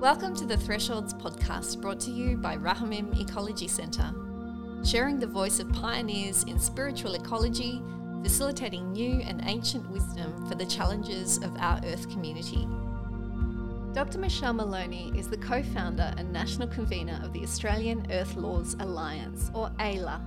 [0.00, 4.12] Welcome to the Thresholds podcast brought to you by Rahamim Ecology Centre,
[4.84, 7.80] sharing the voice of pioneers in spiritual ecology,
[8.22, 12.68] facilitating new and ancient wisdom for the challenges of our Earth community.
[13.94, 14.18] Dr.
[14.18, 19.50] Michelle Maloney is the co founder and national convener of the Australian Earth Laws Alliance,
[19.54, 20.20] or AELA,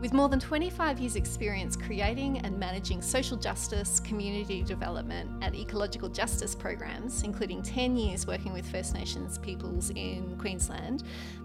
[0.00, 6.08] with more than 25 years' experience creating and managing social justice, community development, and ecological
[6.08, 11.02] justice programs, including 10 years working with First Nations peoples in Queensland,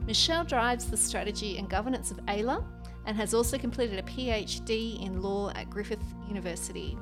[0.08, 2.64] Michelle drives the strategy and governance of AELA
[3.06, 6.98] and has also completed a PhD in law at Griffith University.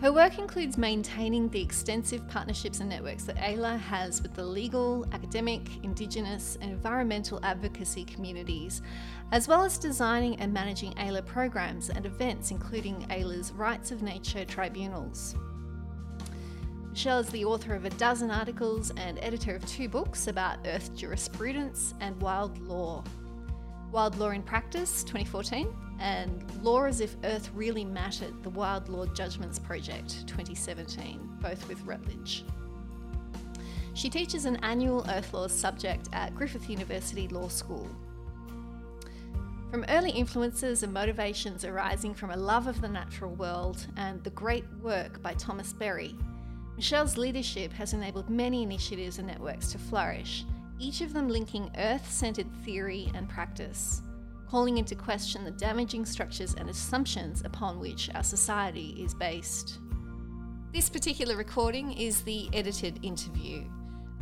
[0.00, 5.04] Her work includes maintaining the extensive partnerships and networks that AELA has with the legal,
[5.10, 8.80] academic, Indigenous, and environmental advocacy communities,
[9.32, 14.44] as well as designing and managing AELA programs and events, including AELA's Rights of Nature
[14.44, 15.34] tribunals.
[16.90, 20.94] Michelle is the author of a dozen articles and editor of two books about earth
[20.94, 23.02] jurisprudence and wild law.
[23.90, 29.06] Wild Law in Practice 2014 and Law as If Earth Really Mattered, the Wild Law
[29.06, 32.44] Judgments Project 2017, both with Routledge.
[33.94, 37.88] She teaches an annual Earth Laws subject at Griffith University Law School.
[39.70, 44.30] From early influences and motivations arising from a love of the natural world and the
[44.30, 46.16] great work by Thomas Berry,
[46.76, 50.44] Michelle's leadership has enabled many initiatives and networks to flourish,
[50.78, 54.02] each of them linking earth centered theory and practice
[54.50, 59.78] calling into question the damaging structures and assumptions upon which our society is based.
[60.72, 63.64] This particular recording is the edited interview.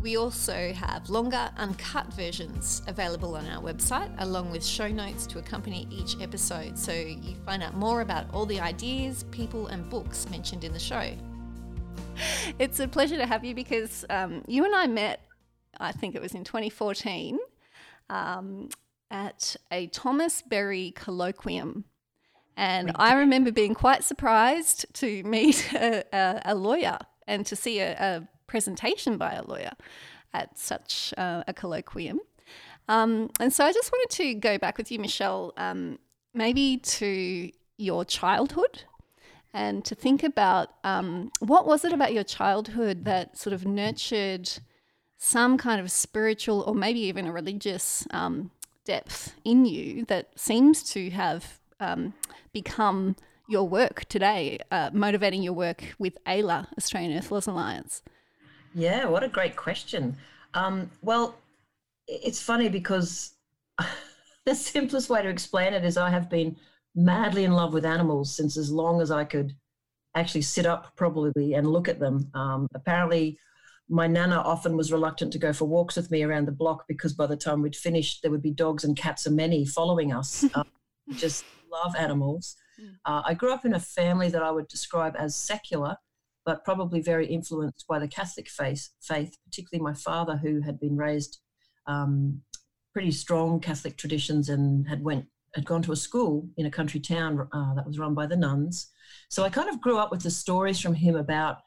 [0.02, 5.38] We also have longer, uncut versions available on our website, along with show notes to
[5.38, 10.28] accompany each episode, so you find out more about all the ideas, people, and books
[10.30, 11.12] mentioned in the show.
[12.58, 15.20] It's a pleasure to have you because um, you and I met,
[15.78, 17.38] I think it was in 2014.
[18.08, 18.70] Um,
[19.10, 21.84] at a Thomas Berry colloquium.
[22.56, 27.81] And I remember being quite surprised to meet a, a, a lawyer and to see
[27.81, 29.72] a, a, presentation by a lawyer
[30.32, 32.19] at such uh, a colloquium.
[32.88, 35.98] Um, and so I just wanted to go back with you, Michelle, um,
[36.32, 38.84] maybe to your childhood
[39.52, 44.48] and to think about um, what was it about your childhood that sort of nurtured
[45.19, 48.50] some kind of spiritual or maybe even a religious um,
[48.86, 52.14] depth in you that seems to have um,
[52.52, 53.16] become
[53.48, 58.02] your work today, uh, motivating your work with AELA, Australian Earth Laws Alliance?
[58.75, 60.16] Yeah, what a great question.
[60.54, 61.36] Um, well,
[62.08, 63.34] it's funny because
[64.46, 66.56] the simplest way to explain it is I have been
[66.94, 69.52] madly in love with animals since as long as I could
[70.14, 72.30] actually sit up probably and look at them.
[72.34, 73.38] Um, apparently,
[73.88, 77.12] my nana often was reluctant to go for walks with me around the block because
[77.12, 80.44] by the time we'd finished, there would be dogs and cats and many following us.
[80.54, 80.64] uh,
[81.10, 82.56] just love animals.
[82.78, 82.86] Hmm.
[83.04, 85.96] Uh, I grew up in a family that I would describe as secular,
[86.44, 90.96] but probably very influenced by the Catholic faith, faith particularly my father, who had been
[90.96, 91.41] raised
[91.86, 92.42] um,
[92.92, 97.00] pretty strong Catholic traditions and had went had gone to a school in a country
[97.00, 98.88] town uh, that was run by the nuns.
[99.30, 101.58] So I kind of grew up with the stories from him about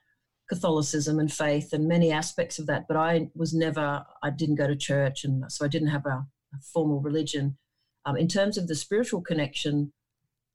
[0.49, 4.67] Catholicism and faith and many aspects of that, but I was never, I didn't go
[4.67, 7.57] to church, and so I didn't have a, a formal religion.
[8.05, 9.93] Um, in terms of the spiritual connection,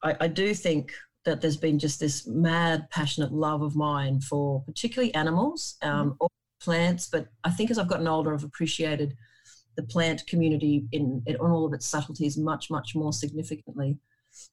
[0.02, 0.92] I, I, do think
[1.24, 6.16] that there's been just this mad, passionate love of mine for particularly animals um, mm.
[6.20, 6.28] or
[6.60, 9.14] plants, but I think as I've gotten older, I've appreciated
[9.76, 13.98] the plant community in, in all of its subtleties much, much more significantly.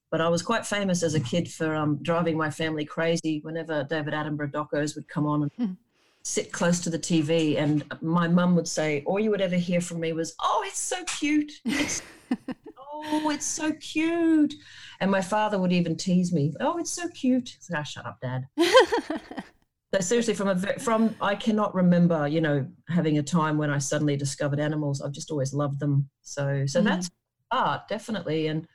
[0.09, 3.83] But I was quite famous as a kid for um, driving my family crazy whenever
[3.83, 5.77] David Attenborough docos would come on and mm.
[6.23, 7.57] sit close to the TV.
[7.57, 10.79] And my mum would say, all you would ever hear from me was, oh, it's
[10.79, 11.51] so cute.
[11.65, 12.01] It's,
[12.77, 14.53] oh, it's so cute.
[14.99, 17.57] And my father would even tease me, oh, it's so cute.
[17.59, 18.47] So, oh, shut up, Dad.
[18.57, 23.77] so seriously, from a from I cannot remember, you know, having a time when I
[23.77, 25.01] suddenly discovered animals.
[25.01, 26.09] I've just always loved them.
[26.21, 26.83] So so mm.
[26.83, 27.09] that's
[27.51, 28.67] art definitely and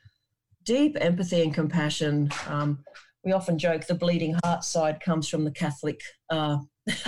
[0.67, 2.29] deep empathy and compassion.
[2.47, 2.83] Um,
[3.23, 6.59] we often joke the bleeding heart side comes from the Catholic uh,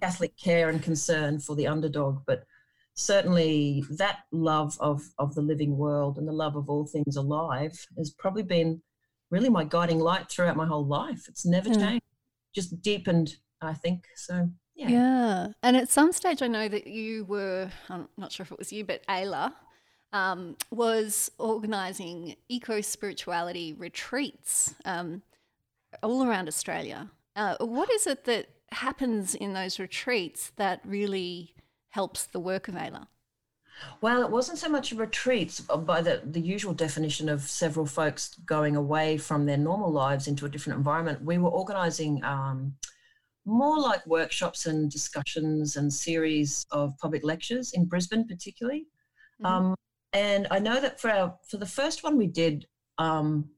[0.00, 2.44] Catholic care and concern for the underdog, but
[2.94, 7.86] certainly that love of of the living world and the love of all things alive
[7.96, 8.80] has probably been
[9.30, 11.26] really my guiding light throughout my whole life.
[11.28, 11.76] It's never mm.
[11.76, 12.04] changed,
[12.54, 14.04] just deepened, I think.
[14.16, 14.88] So yeah.
[14.88, 15.46] Yeah.
[15.64, 18.72] And at some stage, I know that you were, I'm not sure if it was
[18.72, 19.52] you, but AELA
[20.12, 25.22] um, was organising eco spirituality retreats um,
[26.02, 27.10] all around Australia.
[27.36, 31.54] Uh, what is it that happens in those retreats that really
[31.90, 33.06] helps the work of AELA?
[34.00, 38.34] Well, it wasn't so much retreats uh, by the, the usual definition of several folks
[38.44, 41.22] going away from their normal lives into a different environment.
[41.22, 42.74] We were organizing um,
[43.44, 48.86] more like workshops and discussions and series of public lectures in Brisbane, particularly.
[49.40, 49.46] Mm-hmm.
[49.46, 49.74] Um,
[50.12, 52.66] and I know that for our for the first one we did,
[52.98, 53.50] um,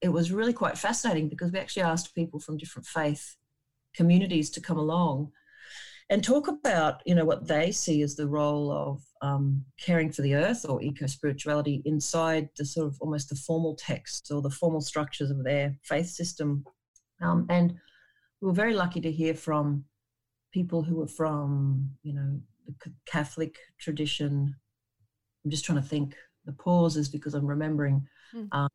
[0.00, 3.36] it was really quite fascinating because we actually asked people from different faith
[3.94, 5.32] communities to come along
[6.10, 10.22] and talk about you know what they see as the role of um, caring for
[10.22, 14.50] the earth or eco spirituality inside the sort of almost the formal texts or the
[14.50, 16.64] formal structures of their faith system.
[17.20, 17.74] Um, and
[18.40, 19.84] we were very lucky to hear from
[20.52, 24.54] people who were from you know the catholic tradition
[25.48, 26.14] i'm just trying to think
[26.44, 28.48] the pauses because i'm remembering mm.
[28.52, 28.68] um,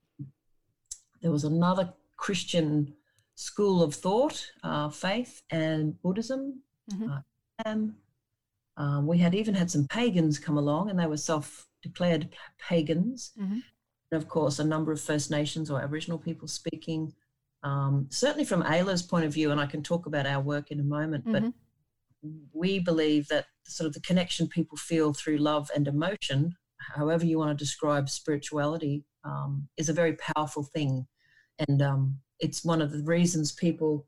[1.21, 2.93] there was another christian
[3.35, 6.61] school of thought uh, faith and buddhism
[6.91, 7.11] Mm-hmm.
[7.65, 7.85] Uh,
[8.75, 12.29] um, we had even had some pagans come along, and they were self-declared
[12.59, 13.31] pagans.
[13.39, 13.59] Mm-hmm.
[14.11, 17.13] And of course, a number of First Nations or Aboriginal people speaking.
[17.63, 20.79] Um, certainly, from AELA's point of view, and I can talk about our work in
[20.79, 21.49] a moment, mm-hmm.
[21.49, 21.53] but
[22.53, 26.55] we believe that sort of the connection people feel through love and emotion,
[26.95, 31.07] however you want to describe spirituality, um, is a very powerful thing.
[31.67, 34.07] And um, it's one of the reasons people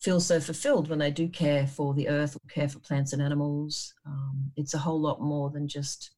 [0.00, 3.22] feel so fulfilled when they do care for the earth or care for plants and
[3.22, 3.94] animals.
[4.06, 6.10] Um, it's a whole lot more than just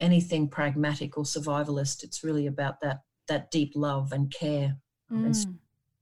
[0.00, 2.04] anything pragmatic or survivalist.
[2.04, 4.76] It's really about that that deep love and care
[5.12, 5.26] mm.
[5.26, 5.36] and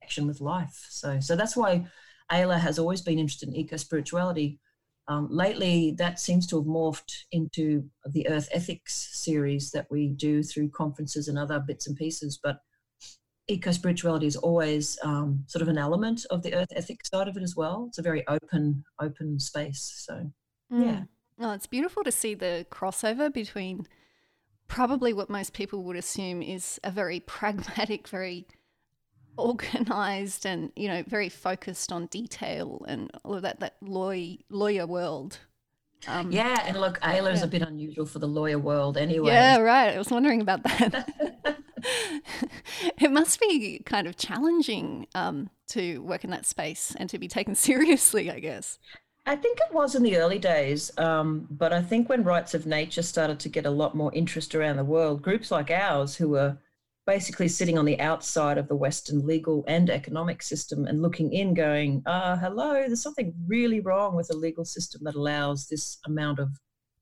[0.02, 0.86] action with life.
[0.90, 1.86] So so that's why
[2.30, 4.60] AELA has always been interested in eco spirituality.
[5.08, 10.42] Um, lately, that seems to have morphed into the Earth Ethics series that we do
[10.42, 12.40] through conferences and other bits and pieces.
[12.42, 12.58] But
[13.48, 17.36] eco spirituality is always um, sort of an element of the earth ethics side of
[17.36, 17.86] it as well.
[17.88, 20.04] It's a very open, open space.
[20.04, 20.30] So,
[20.72, 20.84] mm.
[20.84, 21.02] yeah.
[21.38, 23.86] Oh, it's beautiful to see the crossover between
[24.68, 28.46] probably what most people would assume is a very pragmatic, very
[29.36, 34.86] organized and you know very focused on detail and all of that that lawyer lawyer
[34.86, 35.38] world
[36.08, 37.46] um, yeah and look AELA is yeah.
[37.46, 41.08] a bit unusual for the lawyer world anyway yeah right i was wondering about that
[43.00, 47.28] it must be kind of challenging um, to work in that space and to be
[47.28, 48.78] taken seriously, I guess.
[49.28, 52.64] I think it was in the early days, um, but I think when rights of
[52.64, 56.28] nature started to get a lot more interest around the world, groups like ours, who
[56.28, 56.58] were
[57.06, 61.54] basically sitting on the outside of the Western legal and economic system and looking in,
[61.54, 66.40] going, uh, hello, there's something really wrong with a legal system that allows this amount
[66.40, 66.50] of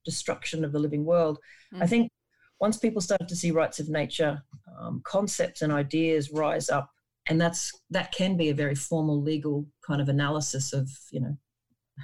[0.05, 1.39] destruction of the living world.
[1.73, 1.83] Mm.
[1.83, 2.11] I think
[2.61, 4.43] once people started to see rights of nature
[4.79, 6.91] um, concepts and ideas rise up,
[7.29, 11.37] and that's that can be a very formal legal kind of analysis of you know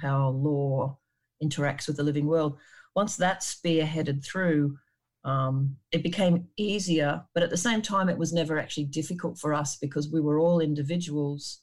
[0.01, 0.97] how law
[1.43, 2.57] interacts with the living world.
[2.95, 4.77] Once that spearheaded through,
[5.23, 9.53] um, it became easier, but at the same time, it was never actually difficult for
[9.53, 11.61] us because we were all individuals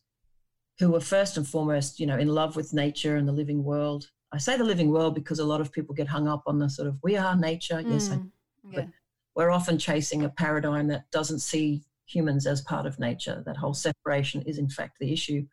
[0.79, 4.07] who were first and foremost, you know, in love with nature and the living world.
[4.33, 6.71] I say the living world because a lot of people get hung up on the
[6.71, 7.77] sort of we are nature.
[7.77, 7.93] Mm.
[7.93, 8.31] Yes, I mm.
[8.71, 8.81] Yeah.
[8.81, 8.89] But
[9.35, 13.43] we're often chasing a paradigm that doesn't see humans as part of nature.
[13.45, 15.47] That whole separation is, in fact, the issue.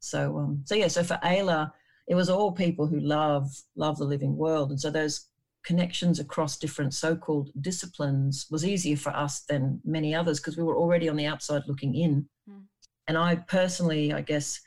[0.00, 0.88] So, um, so yeah.
[0.88, 1.72] So for AELA,
[2.06, 5.28] it was all people who love love the living world, and so those
[5.66, 10.76] connections across different so-called disciplines was easier for us than many others because we were
[10.76, 12.26] already on the outside looking in.
[12.48, 12.62] Mm.
[13.08, 14.60] And I personally, I guess,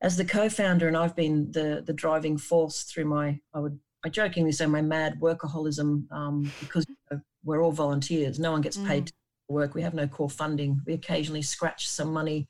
[0.00, 4.08] as the co-founder, and I've been the the driving force through my, I would I
[4.08, 6.86] jokingly say my mad workaholism um, because
[7.44, 8.38] we're all volunteers.
[8.38, 9.06] No one gets paid mm.
[9.08, 9.12] to
[9.48, 9.74] work.
[9.74, 10.80] We have no core funding.
[10.86, 12.48] We occasionally scratch some money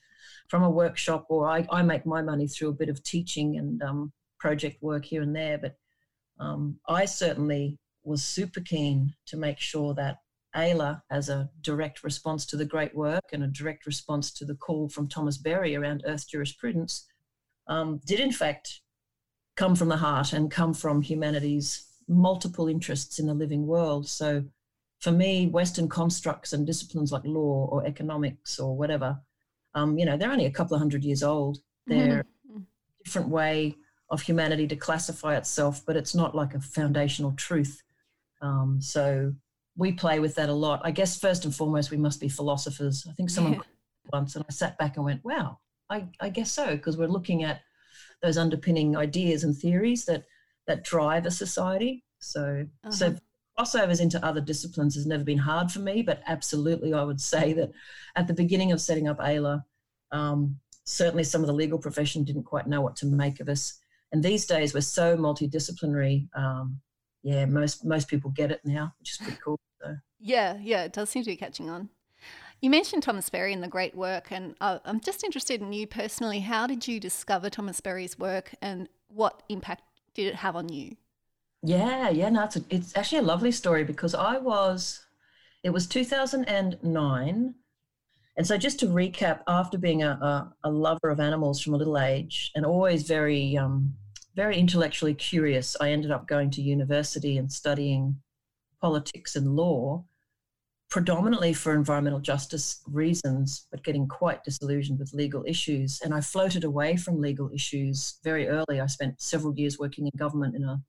[0.49, 3.83] from a workshop, or I, I make my money through a bit of teaching and
[3.83, 5.59] um, project work here and there.
[5.59, 5.77] But
[6.39, 10.19] um, I certainly was super keen to make sure that
[10.55, 14.55] AELA, as a direct response to the great work and a direct response to the
[14.55, 17.07] call from Thomas Berry around Earth jurisprudence,
[17.69, 18.81] um, did in fact
[19.57, 24.09] come from the heart and come from humanity's multiple interests in the living world.
[24.09, 24.45] So
[25.01, 29.19] for me, Western constructs and disciplines like law or economics or whatever,
[29.75, 31.59] um, you know, they're only a couple of hundred years old.
[31.87, 32.59] They're mm-hmm.
[32.59, 33.77] a different way
[34.11, 37.83] of humanity to classify itself, but it's not like a foundational truth.
[38.41, 39.35] Um, so
[39.77, 40.81] we play with that a lot.
[40.85, 43.07] I guess first and foremost, we must be philosophers.
[43.09, 43.61] I think someone yeah.
[44.13, 45.59] once, and I sat back and went, wow,
[45.91, 47.61] I, I guess so, because we're looking at
[48.23, 50.25] those underpinning ideas and theories that
[50.67, 52.05] that drive a society.
[52.19, 52.91] So uh-huh.
[52.91, 53.17] so
[53.59, 57.53] crossovers into other disciplines has never been hard for me, but absolutely I would say
[57.55, 57.71] that
[58.17, 59.65] at the beginning of setting up AELA,
[60.13, 63.79] um, certainly some of the legal profession didn't quite know what to make of us.
[64.17, 66.27] And these days we're so multidisciplinary.
[66.35, 66.81] Um,
[67.23, 69.61] yeah, most most people get it now, which is pretty cool.
[69.83, 69.95] So.
[70.19, 71.91] Yeah, yeah, it does seem to be catching on.
[72.63, 75.87] You mentioned Thomas Berry and the great work, and uh, I'm just interested in you
[75.87, 76.41] personally.
[76.41, 79.83] How did you discover Thomas Berry's work, and what impact
[80.15, 80.97] did it have on you?
[81.63, 85.05] Yeah, yeah, no, it's, a, it's actually a lovely story because I was,
[85.63, 87.55] it was 2009.
[88.39, 91.77] And so, just to recap, after being a, a, a lover of animals from a
[91.77, 93.93] little age and always very, um,
[94.37, 98.21] very intellectually curious, I ended up going to university and studying
[98.81, 100.05] politics and law
[100.89, 106.01] predominantly for environmental justice reasons, but getting quite disillusioned with legal issues.
[106.05, 108.81] And I floated away from legal issues very early.
[108.81, 110.81] I spent several years working in government in a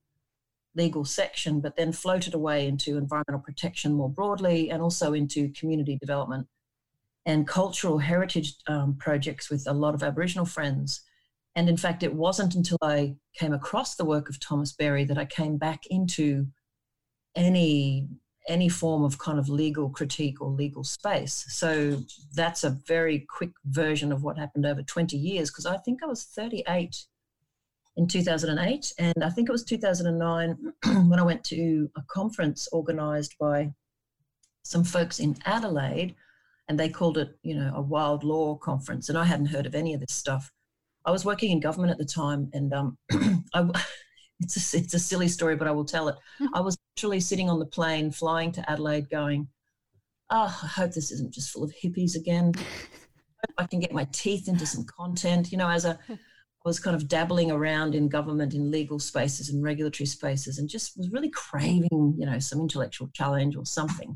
[0.76, 5.98] legal section, but then floated away into environmental protection more broadly and also into community
[5.98, 6.46] development
[7.26, 11.02] and cultural heritage um, projects with a lot of Aboriginal friends.
[11.58, 15.18] And in fact, it wasn't until I came across the work of Thomas Berry that
[15.18, 16.46] I came back into
[17.34, 18.06] any
[18.46, 21.46] any form of kind of legal critique or legal space.
[21.48, 22.00] So
[22.32, 26.06] that's a very quick version of what happened over 20 years because I think I
[26.06, 27.06] was 38
[27.96, 30.72] in 2008 and I think it was 2009
[31.08, 33.72] when I went to a conference organized by
[34.62, 36.14] some folks in Adelaide
[36.68, 39.74] and they called it, you know, a wild law conference and I hadn't heard of
[39.74, 40.52] any of this stuff.
[41.08, 42.98] I was working in government at the time and um,
[43.54, 43.62] I
[44.40, 46.16] it's a, it's a silly story, but I will tell it.
[46.38, 46.54] Mm-hmm.
[46.54, 49.48] I was literally sitting on the plane flying to Adelaide going,
[50.28, 52.52] oh, I hope this isn't just full of hippies again.
[53.58, 55.50] I can get my teeth into some content.
[55.50, 56.18] You know, as a, I
[56.66, 60.98] was kind of dabbling around in government, in legal spaces and regulatory spaces, and just
[60.98, 64.14] was really craving, you know, some intellectual challenge or something.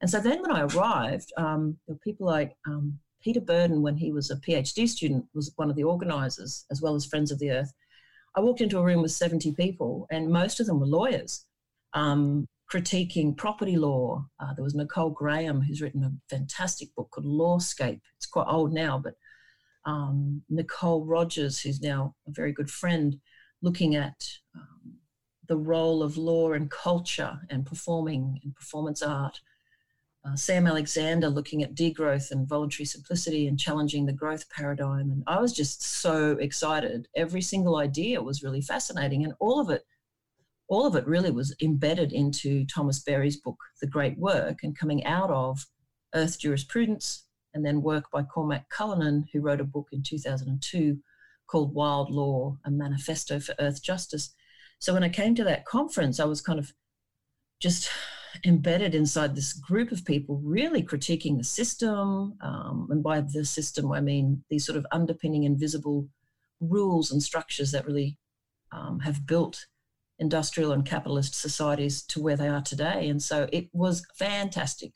[0.00, 3.96] And so then when I arrived, um, there were people like um, Peter Burdon, when
[3.96, 7.38] he was a PhD student, was one of the organizers, as well as Friends of
[7.38, 7.72] the Earth.
[8.34, 11.44] I walked into a room with 70 people, and most of them were lawyers
[11.94, 14.24] um, critiquing property law.
[14.40, 18.00] Uh, there was Nicole Graham, who's written a fantastic book called Lawscape.
[18.16, 19.14] It's quite old now, but
[19.84, 23.18] um, Nicole Rogers, who's now a very good friend,
[23.62, 24.14] looking at
[24.54, 24.94] um,
[25.48, 29.40] the role of law and culture and performing and performance art
[30.24, 35.10] uh, Sam Alexander looking at degrowth and voluntary simplicity and challenging the growth paradigm.
[35.10, 37.08] And I was just so excited.
[37.16, 39.82] Every single idea was really fascinating, and all of it,
[40.68, 45.04] all of it really was embedded into Thomas Berry's book, The Great Work, and coming
[45.04, 45.66] out of
[46.14, 47.24] Earth Jurisprudence,
[47.54, 50.98] and then work by Cormac Cullinan, who wrote a book in 2002
[51.48, 54.34] called Wild Law, a manifesto for Earth Justice.
[54.78, 56.72] So when I came to that conference, I was kind of
[57.60, 57.90] just
[58.44, 62.34] embedded inside this group of people really critiquing the system.
[62.40, 66.08] Um, and by the system, I mean these sort of underpinning invisible
[66.60, 68.16] rules and structures that really
[68.72, 69.66] um, have built
[70.18, 73.08] industrial and capitalist societies to where they are today.
[73.08, 74.92] And so it was fantastic.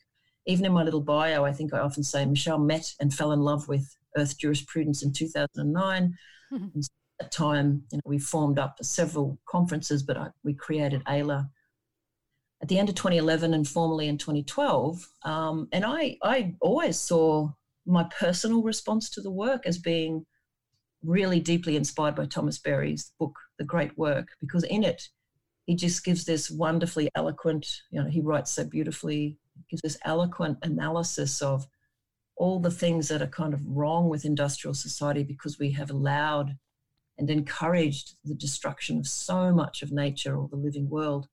[0.46, 3.40] Even in my little bio, I think I often say Michelle met and fell in
[3.40, 6.14] love with Earth jurisprudence in 2009.
[6.52, 6.64] Mm-hmm.
[6.74, 6.84] And
[7.20, 11.48] at that time, you know, we formed up several conferences, but I, we created AELA
[12.66, 15.08] at the end of 2011 and formally in 2012.
[15.22, 17.52] Um, and I, I always saw
[17.86, 20.26] my personal response to the work as being
[21.04, 25.00] really deeply inspired by Thomas Berry's book, The Great Work, because in it,
[25.66, 29.38] he just gives this wonderfully eloquent, you know, he writes so beautifully,
[29.70, 31.68] gives this eloquent analysis of
[32.36, 36.56] all the things that are kind of wrong with industrial society because we have allowed
[37.16, 41.28] and encouraged the destruction of so much of nature or the living world.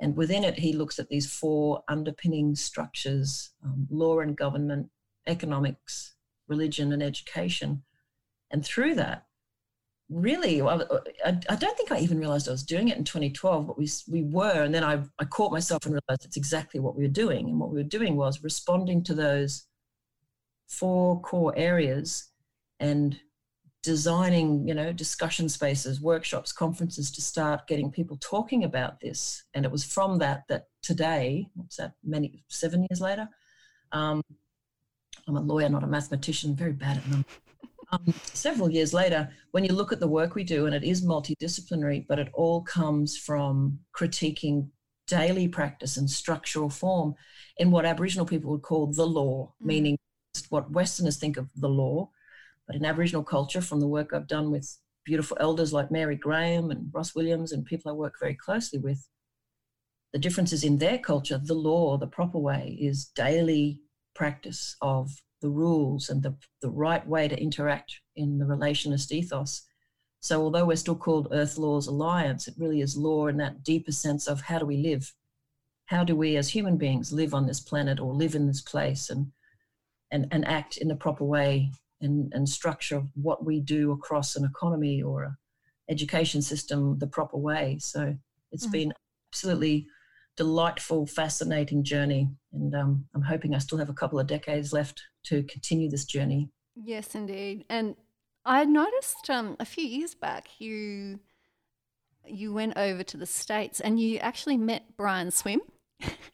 [0.00, 4.88] And within it, he looks at these four underpinning structures um, law and government,
[5.26, 6.14] economics,
[6.48, 7.82] religion, and education.
[8.50, 9.26] And through that,
[10.08, 10.80] really, I,
[11.24, 14.22] I, don't think I even realized I was doing it in 2012, but we, we
[14.22, 14.62] were.
[14.62, 17.48] And then I, I caught myself and realized it's exactly what we were doing.
[17.48, 19.66] And what we were doing was responding to those
[20.66, 22.28] four core areas
[22.80, 23.20] and
[23.82, 29.64] designing you know discussion spaces workshops conferences to start getting people talking about this and
[29.64, 33.26] it was from that that today what's that many seven years later
[33.92, 34.22] um,
[35.26, 37.24] i'm a lawyer not a mathematician very bad at them
[37.92, 41.04] um, several years later when you look at the work we do and it is
[41.04, 44.68] multidisciplinary but it all comes from critiquing
[45.06, 47.14] daily practice and structural form
[47.56, 49.66] in what aboriginal people would call the law mm.
[49.66, 49.98] meaning
[50.50, 52.10] what westerners think of the law
[52.70, 56.70] but in Aboriginal culture, from the work I've done with beautiful elders like Mary Graham
[56.70, 59.08] and Ross Williams and people I work very closely with,
[60.12, 63.80] the differences in their culture, the law, the proper way, is daily
[64.14, 65.10] practice of
[65.42, 69.66] the rules and the, the right way to interact in the relationist ethos.
[70.20, 73.90] So, although we're still called Earth Laws Alliance, it really is law in that deeper
[73.90, 75.12] sense of how do we live?
[75.86, 79.10] How do we as human beings live on this planet or live in this place
[79.10, 79.32] and,
[80.12, 84.36] and, and act in the proper way and, and structure of what we do across
[84.36, 85.36] an economy or a
[85.88, 87.78] education system the proper way?
[87.80, 88.16] So,
[88.52, 88.72] it's mm.
[88.72, 88.92] been
[89.32, 89.86] absolutely
[90.36, 92.30] delightful, fascinating journey.
[92.52, 96.04] And um, I'm hoping I still have a couple of decades left to continue this
[96.04, 96.48] journey.
[96.74, 97.64] Yes, indeed.
[97.68, 97.96] And
[98.44, 101.20] I noticed um, a few years back you
[102.26, 105.62] you went over to the states and you actually met Brian Swimme.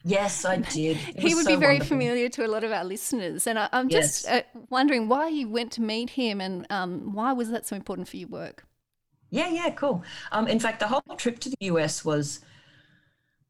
[0.04, 0.96] Yes, I did.
[0.96, 1.96] he would so be very wonderful.
[1.96, 4.44] familiar to a lot of our listeners, and I, am just yes.
[4.54, 8.08] uh, wondering why you went to meet him and um, why was that so important
[8.08, 8.64] for your work.
[9.30, 10.04] Yeah, yeah, cool.
[10.32, 12.40] Um, in fact, the whole trip to the US was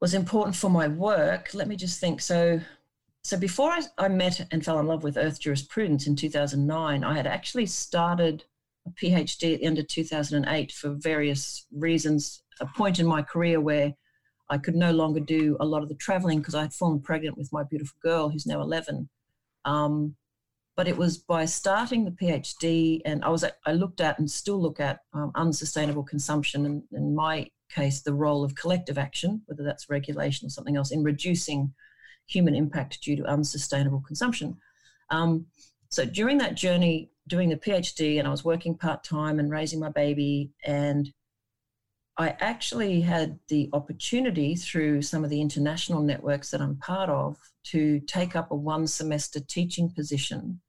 [0.01, 1.51] was important for my work.
[1.55, 2.21] Let me just think.
[2.21, 2.61] So,
[3.23, 7.15] so before I, I met and fell in love with Earth jurisprudence in 2009, I
[7.15, 8.45] had actually started
[8.87, 12.43] a PhD at the end of 2008 for various reasons.
[12.61, 13.95] A point in my career where
[14.49, 17.37] I could no longer do a lot of the traveling because I had fallen pregnant
[17.37, 19.09] with my beautiful girl who's now 11.
[19.65, 20.17] Um,
[20.77, 24.61] but it was by starting the PhD, and I was I looked at and still
[24.61, 29.65] look at um, unsustainable consumption, and in my case, the role of collective action, whether
[29.65, 31.73] that's regulation or something else, in reducing
[32.27, 34.59] human impact due to unsustainable consumption.
[35.11, 35.47] Um,
[35.89, 39.81] so during that journey, doing the PhD, and I was working part time and raising
[39.81, 41.11] my baby, and
[42.19, 47.37] I actually had the opportunity through some of the international networks that I'm part of
[47.65, 50.61] to take up a one semester teaching position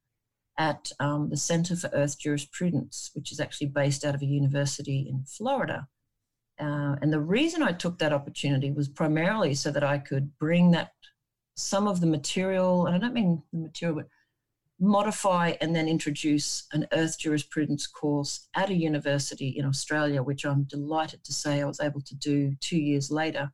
[0.58, 5.08] at um, the Center for Earth Jurisprudence, which is actually based out of a university
[5.10, 5.88] in Florida.
[6.60, 10.72] Uh, and the reason I took that opportunity was primarily so that I could bring
[10.72, 10.92] that
[11.56, 14.08] some of the material, and I don't mean the material, but
[14.80, 20.64] modify and then introduce an earth jurisprudence course at a university in Australia, which I'm
[20.64, 23.52] delighted to say I was able to do two years later.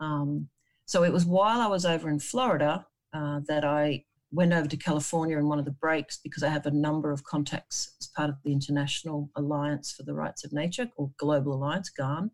[0.00, 0.48] Um,
[0.84, 4.76] so it was while I was over in Florida uh, that I went over to
[4.76, 8.28] California in one of the breaks because I have a number of contacts as part
[8.28, 12.30] of the International Alliance for the Rights of Nature or Global Alliance, GARN.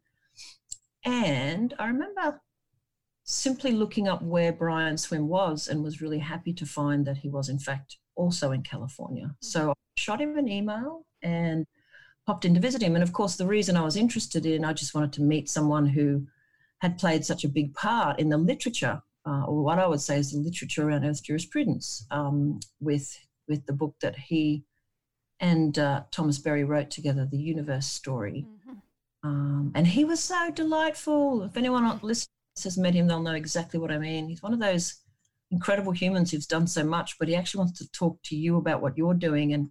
[1.05, 2.41] And I remember
[3.25, 7.29] simply looking up where Brian Swimme was and was really happy to find that he
[7.29, 9.35] was, in fact, also in California.
[9.41, 11.67] So I shot him an email and
[12.27, 12.95] popped in to visit him.
[12.95, 15.87] And of course, the reason I was interested in, I just wanted to meet someone
[15.87, 16.27] who
[16.81, 20.19] had played such a big part in the literature uh, or what I would say
[20.19, 23.17] is the literature around Earth jurisprudence, um, with
[23.49, 24.65] with the book that he
[25.41, 28.47] and uh, Thomas Berry wrote together, The Universe Story.
[28.49, 29.29] Mm-hmm.
[29.29, 31.43] Um, and he was so delightful.
[31.43, 32.29] If anyone listening
[32.63, 34.29] has met him, they'll know exactly what I mean.
[34.29, 35.02] He's one of those
[35.53, 38.81] incredible humans who's done so much, but he actually wants to talk to you about
[38.81, 39.53] what you're doing.
[39.53, 39.71] And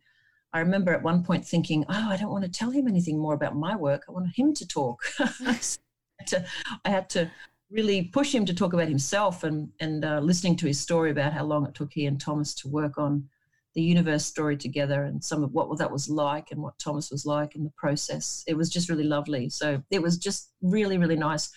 [0.54, 3.34] I remember at one point thinking, oh, I don't want to tell him anything more
[3.34, 4.04] about my work.
[4.08, 5.04] I want him to talk.
[5.20, 7.32] I had to
[7.72, 11.34] really push him to talk about himself and and uh, listening to his story about
[11.34, 13.28] how long it took he and Thomas to work on
[13.74, 17.26] the universe story together and some of what that was like and what Thomas was
[17.26, 18.44] like in the process.
[18.46, 19.50] It was just really lovely.
[19.50, 21.50] So it was just really really nice.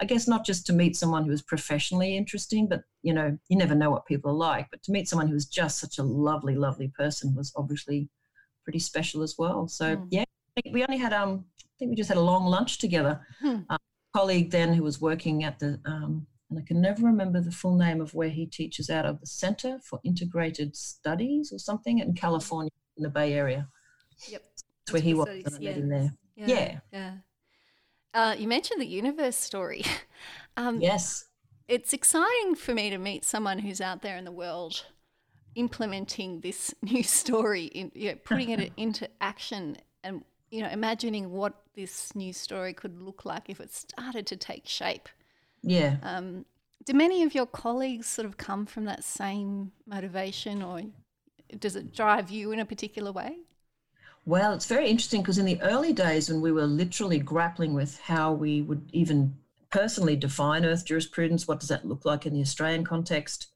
[0.00, 3.56] I guess not just to meet someone who was professionally interesting, but you know, you
[3.56, 4.66] never know what people are like.
[4.70, 8.08] But to meet someone who was just such a lovely, lovely person was obviously
[8.64, 9.68] pretty special as well.
[9.68, 10.08] So mm.
[10.10, 10.24] yeah,
[10.72, 13.20] we only had um, I think we just had a long lunch together.
[13.40, 13.60] Hmm.
[13.68, 13.78] Um,
[14.14, 17.76] colleague then who was working at the, um, and I can never remember the full
[17.76, 22.14] name of where he teaches out of the Center for Integrated Studies or something in
[22.14, 23.68] California in the Bay Area.
[24.28, 24.42] Yep.
[24.86, 25.28] That's where he was.
[25.58, 25.70] Yeah.
[25.72, 26.14] in there.
[26.36, 26.46] Yeah.
[26.46, 26.78] Yeah.
[26.92, 27.12] yeah.
[28.14, 29.84] Uh, you mentioned the universe story.
[30.56, 31.24] Um, yes.
[31.66, 34.84] It's exciting for me to meet someone who's out there in the world
[35.54, 41.32] implementing this new story, in, you know, putting it into action and you know, imagining
[41.32, 45.08] what this new story could look like if it started to take shape.
[45.64, 45.96] Yeah.
[46.04, 46.44] Um,
[46.84, 50.82] do many of your colleagues sort of come from that same motivation, or
[51.58, 53.38] does it drive you in a particular way?
[54.26, 57.98] Well, it's very interesting because in the early days when we were literally grappling with
[58.00, 59.36] how we would even
[59.70, 63.48] personally define Earth jurisprudence, what does that look like in the Australian context?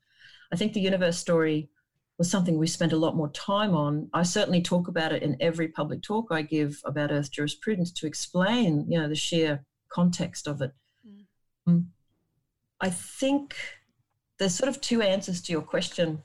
[0.52, 1.70] I think the universe story
[2.18, 4.11] was something we spent a lot more time on.
[4.12, 8.07] I certainly talk about it in every public talk I give about Earth jurisprudence to
[8.07, 10.72] explain, you know, the sheer context of it.
[11.07, 11.24] Mm.
[11.66, 11.90] Um,
[12.81, 13.57] I think
[14.38, 16.22] there's sort of two answers to your question.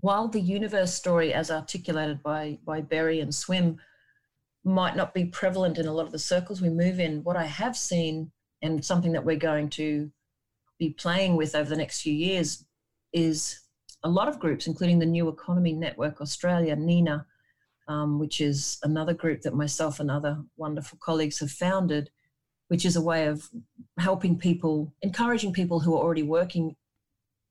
[0.00, 3.78] While the universe story, as articulated by by Berry and Swimme,
[4.64, 7.44] might not be prevalent in a lot of the circles we move in, what I
[7.44, 8.30] have seen
[8.62, 10.10] and something that we're going to
[10.78, 12.64] be playing with over the next few years
[13.12, 13.60] is
[14.02, 17.26] a lot of groups, including the New Economy Network Australia, NENA,
[17.88, 22.10] um, which is another group that myself and other wonderful colleagues have founded,
[22.68, 23.48] which is a way of
[23.98, 26.76] helping people, encouraging people who are already working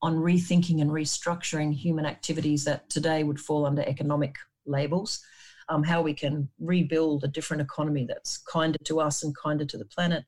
[0.01, 4.35] on rethinking and restructuring human activities that today would fall under economic
[4.65, 5.21] labels,
[5.67, 9.77] um, how we can rebuild a different economy that's kinder to us and kinder to
[9.77, 10.23] the planet.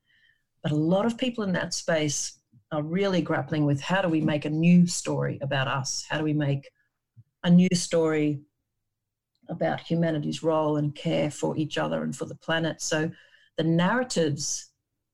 [0.61, 2.39] But a lot of people in that space
[2.71, 6.05] are really grappling with how do we make a new story about us?
[6.09, 6.69] How do we make
[7.43, 8.41] a new story
[9.49, 12.81] about humanity's role and care for each other and for the planet?
[12.81, 13.11] So
[13.57, 14.70] the narratives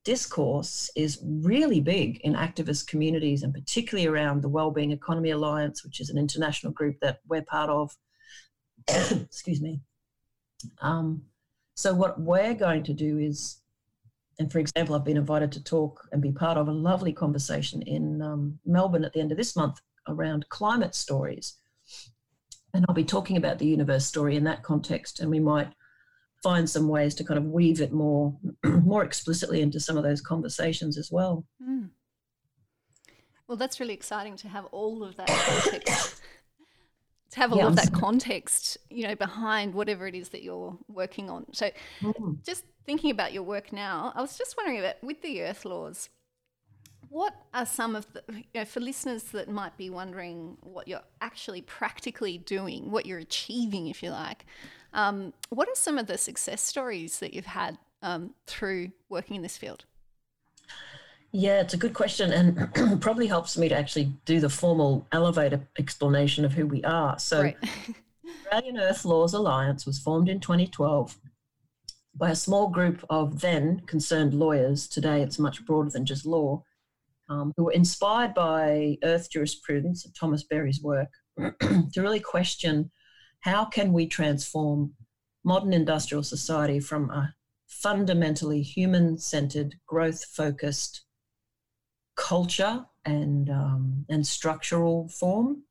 [0.07, 5.99] discourse is really big in activist communities and particularly around the Wellbeing Economy Alliance, which
[5.99, 7.93] is an international group that we're part of.
[8.87, 9.81] Excuse me.
[10.81, 11.23] Um,
[11.75, 13.59] so, what we're going to do is,
[14.39, 17.81] and for example, I've been invited to talk and be part of a lovely conversation
[17.81, 21.55] in um, Melbourne at the end of this month around climate stories.
[22.73, 25.67] And I'll be talking about the universe story in that context, and we might
[26.43, 30.21] find some ways to kind of weave it more more explicitly into some of those
[30.21, 31.45] conversations as well.
[31.61, 31.89] Mm.
[33.47, 36.21] Well, that's really exciting to have all of that context.
[37.31, 40.77] to have all yeah, of that context, you know, behind whatever it is that you're
[40.87, 41.45] working on.
[41.53, 41.71] So,
[42.01, 42.43] mm.
[42.43, 46.09] just thinking about your work now, I was just wondering about with the Earth laws.
[47.09, 51.03] What are some of the, you know, for listeners that might be wondering what you're
[51.21, 54.45] actually practically doing, what you're achieving, if you like?
[54.93, 59.41] Um, what are some of the success stories that you've had um, through working in
[59.41, 59.85] this field?
[61.31, 65.59] Yeah, it's a good question and probably helps me to actually do the formal elevator
[65.77, 67.19] explanation of who we are.
[67.19, 67.57] So, right.
[68.45, 71.17] Australian Earth Laws Alliance was formed in 2012
[72.15, 74.87] by a small group of then concerned lawyers.
[74.87, 76.63] Today, it's much broader than just law,
[77.29, 82.89] um, who were inspired by Earth jurisprudence, and Thomas Berry's work, to really question
[83.41, 84.93] how can we transform
[85.43, 87.33] modern industrial society from a
[87.67, 91.01] fundamentally human centered, growth focused
[92.15, 95.63] culture and, um, and structural form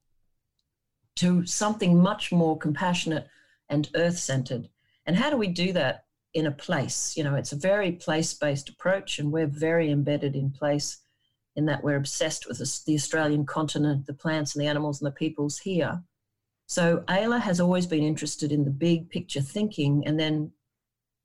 [1.17, 3.27] to something much more compassionate
[3.69, 4.69] and earth centered?
[5.07, 7.17] And how do we do that in a place?
[7.17, 10.99] You know, it's a very place based approach, and we're very embedded in place
[11.57, 15.15] in that we're obsessed with the Australian continent, the plants and the animals and the
[15.15, 16.03] peoples here.
[16.67, 20.53] So AELA has always been interested in the big picture thinking and then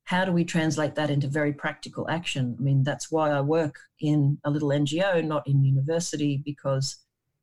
[0.04, 2.56] how do we translate that into very practical action?
[2.58, 6.96] I mean, that's why I work in a little NGO, not in university, because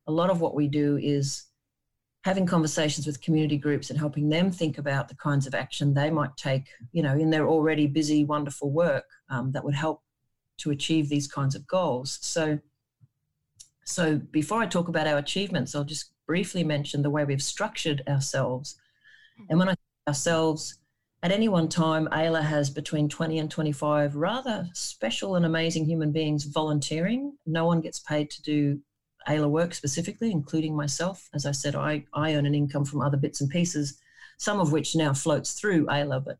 [0.08, 1.46] a lot of what we do is
[2.26, 6.10] having conversations with community groups and helping them think about the kinds of action they
[6.10, 10.02] might take, you know, in their already busy, wonderful work um, that would help
[10.58, 12.20] to achieve these kinds of goals.
[12.22, 12.60] So,
[13.86, 18.04] so before I talk about our achievements, I'll just briefly mentioned the way we've structured
[18.08, 18.78] ourselves.
[19.36, 19.58] And mm-hmm.
[19.58, 19.76] when I
[20.08, 20.78] ourselves,
[21.24, 26.12] at any one time, AELA has between 20 and 25 rather special and amazing human
[26.12, 27.36] beings volunteering.
[27.48, 28.80] No one gets paid to do
[29.28, 31.28] AELA work specifically, including myself.
[31.34, 34.00] As I said, I, I earn an income from other bits and pieces,
[34.38, 36.38] some of which now floats through AELA, but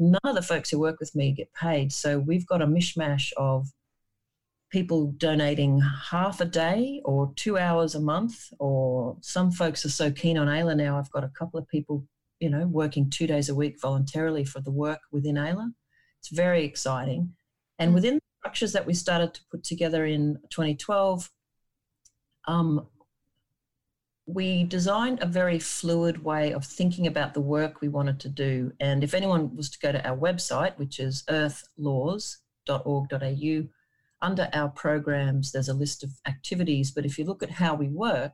[0.00, 1.92] none of the folks who work with me get paid.
[1.92, 3.68] So we've got a mishmash of
[4.70, 10.10] people donating half a day or two hours a month, or some folks are so
[10.10, 10.98] keen on AELA now.
[10.98, 12.06] I've got a couple of people,
[12.40, 15.72] you know, working two days a week voluntarily for the work within AELA.
[16.20, 17.34] It's very exciting.
[17.78, 17.94] And hmm.
[17.94, 21.30] within the structures that we started to put together in 2012,
[22.46, 22.86] um,
[24.26, 28.72] we designed a very fluid way of thinking about the work we wanted to do.
[28.78, 33.68] And if anyone was to go to our website, which is earthlaws.org.au,
[34.20, 36.90] under our programs, there's a list of activities.
[36.90, 38.32] But if you look at how we work,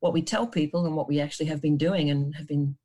[0.00, 2.76] what we tell people and what we actually have been doing and have been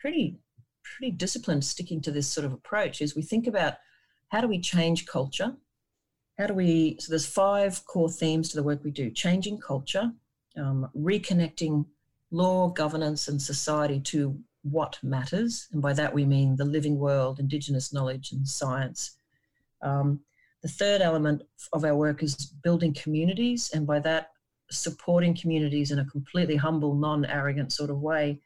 [0.00, 0.38] pretty,
[0.82, 3.74] pretty disciplined sticking to this sort of approach is we think about
[4.28, 5.56] how do we change culture?
[6.38, 10.12] How do we, so there's five core themes to the work we do changing culture,
[10.56, 11.84] um, reconnecting
[12.30, 15.68] law, governance, and society to what matters.
[15.72, 19.16] And by that we mean the living world, Indigenous knowledge, and science.
[19.82, 20.20] Um,
[20.62, 21.42] the third element
[21.72, 24.30] of our work is building communities, and by that,
[24.70, 28.40] supporting communities in a completely humble, non arrogant sort of way.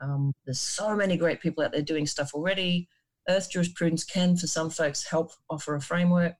[0.00, 2.88] Um, there's so many great people out there doing stuff already.
[3.28, 6.34] Earth jurisprudence can, for some folks, help offer a framework.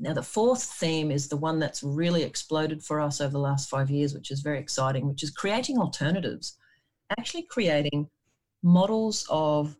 [0.00, 3.68] Now, the fourth theme is the one that's really exploded for us over the last
[3.68, 6.56] five years, which is very exciting, which is creating alternatives,
[7.18, 8.08] actually creating
[8.62, 9.76] models of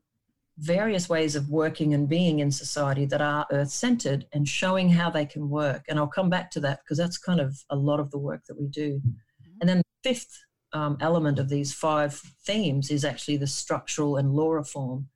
[0.58, 5.10] various ways of working and being in society that are earth centered and showing how
[5.10, 5.84] they can work.
[5.88, 8.44] And I'll come back to that because that's kind of a lot of the work
[8.46, 8.98] that we do.
[8.98, 9.58] Mm-hmm.
[9.60, 12.14] And then the fifth um, element of these five
[12.44, 15.08] themes is actually the structural and law reform.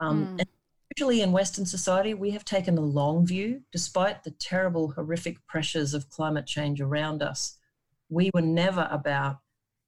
[0.00, 0.40] Um, mm.
[0.40, 0.48] and
[0.96, 5.94] usually in Western society, we have taken a long view, despite the terrible, horrific pressures
[5.94, 7.58] of climate change around us.
[8.08, 9.38] We were never about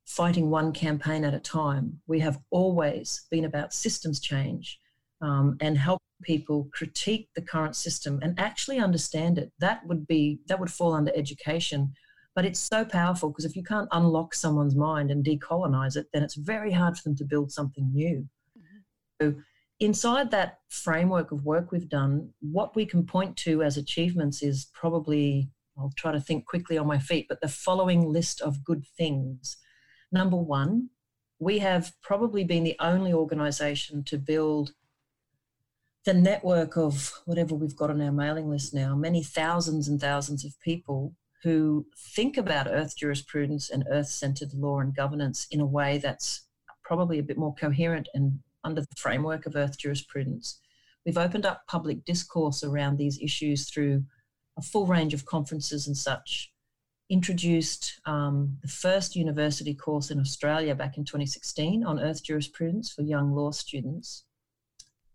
[0.06, 2.00] fighting one campaign at a time.
[2.06, 4.78] We have always been about systems change
[5.24, 9.50] um, and help people critique the current system and actually understand it.
[9.58, 11.94] That would be that would fall under education.
[12.34, 16.24] But it's so powerful because if you can't unlock someone's mind and decolonize it, then
[16.24, 18.28] it's very hard for them to build something new.
[18.58, 18.78] Mm-hmm.
[19.20, 19.34] So
[19.78, 24.68] inside that framework of work we've done, what we can point to as achievements is
[24.74, 28.84] probably I'll try to think quickly on my feet, but the following list of good
[28.96, 29.56] things.
[30.12, 30.90] Number one,
[31.40, 34.72] we have probably been the only organization to build
[36.04, 40.44] the network of whatever we've got on our mailing list now, many thousands and thousands
[40.44, 45.66] of people who think about Earth jurisprudence and Earth centered law and governance in a
[45.66, 46.46] way that's
[46.82, 50.60] probably a bit more coherent and under the framework of Earth jurisprudence.
[51.04, 54.04] We've opened up public discourse around these issues through
[54.58, 56.50] a full range of conferences and such.
[57.10, 63.02] Introduced um, the first university course in Australia back in 2016 on Earth jurisprudence for
[63.02, 64.24] young law students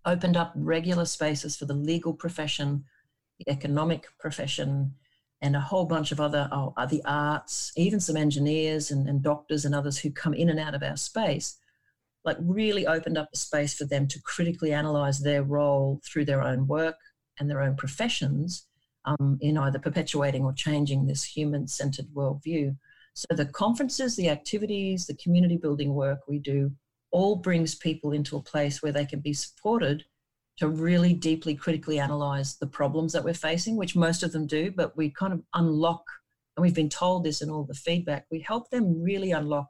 [0.05, 2.85] opened up regular spaces for the legal profession,
[3.39, 4.93] the economic profession,
[5.41, 9.21] and a whole bunch of other oh, uh, the arts, even some engineers and, and
[9.21, 11.57] doctors and others who come in and out of our space,
[12.25, 16.41] like really opened up a space for them to critically analyze their role through their
[16.41, 16.97] own work
[17.39, 18.65] and their own professions
[19.05, 22.75] um, in either perpetuating or changing this human-centered worldview.
[23.13, 26.71] So the conferences, the activities, the community building work we do
[27.11, 30.05] all brings people into a place where they can be supported
[30.57, 34.71] to really deeply critically analyze the problems that we're facing, which most of them do,
[34.71, 36.03] but we kind of unlock,
[36.55, 39.67] and we've been told this in all the feedback, we help them really unlock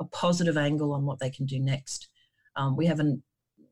[0.00, 2.08] a positive angle on what they can do next.
[2.56, 3.22] Um, we have an,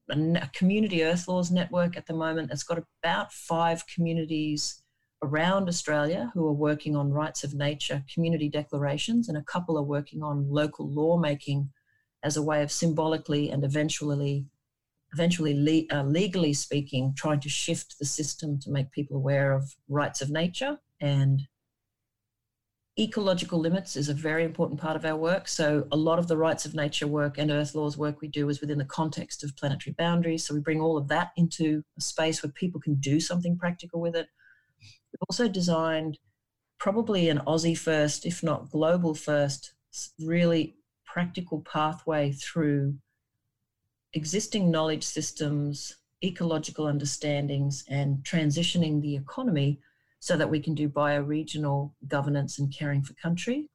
[0.08, 4.82] a, a community Earth Laws network at the moment that's got about five communities
[5.24, 9.82] around Australia who are working on rights of nature community declarations, and a couple are
[9.82, 11.70] working on local lawmaking
[12.22, 14.46] as a way of symbolically and eventually
[15.12, 19.74] eventually le- uh, legally speaking trying to shift the system to make people aware of
[19.88, 20.78] rights of nature.
[21.00, 21.42] And
[22.98, 25.48] ecological limits is a very important part of our work.
[25.48, 28.48] So a lot of the rights of nature work and earth laws work we do
[28.48, 30.46] is within the context of planetary boundaries.
[30.46, 34.00] So we bring all of that into a space where people can do something practical
[34.00, 34.28] with it.
[35.12, 36.18] We've also designed
[36.78, 39.74] probably an aussie first if not global first
[40.18, 40.76] really
[41.12, 42.94] practical pathway through
[44.14, 49.78] existing knowledge systems, ecological understandings, and transitioning the economy
[50.20, 53.68] so that we can do bioregional governance and caring for country.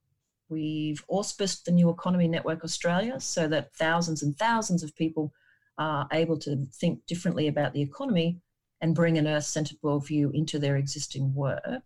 [0.49, 5.31] We've auspiced the New Economy Network Australia so that thousands and thousands of people
[5.77, 8.39] are able to think differently about the economy
[8.81, 11.83] and bring an earth centered worldview into their existing work.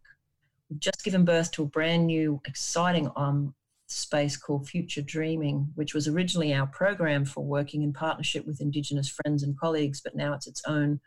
[0.69, 3.53] We've just given birth to a brand new, exciting um,
[3.91, 9.09] space called Future Dreaming, which was originally our program for working in partnership with Indigenous
[9.09, 10.99] friends and colleagues, but now it's its own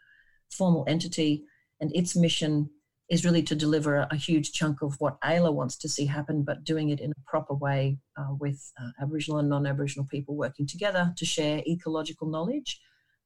[0.51, 1.45] formal entity.
[1.81, 2.71] And its mission
[3.11, 6.65] is really to deliver a, huge chunk of what AELA wants to see happen, but
[6.65, 10.67] doing it in a proper way uh, with uh, Aboriginal and non Aboriginal people working
[10.67, 12.81] together to share ecological knowledge.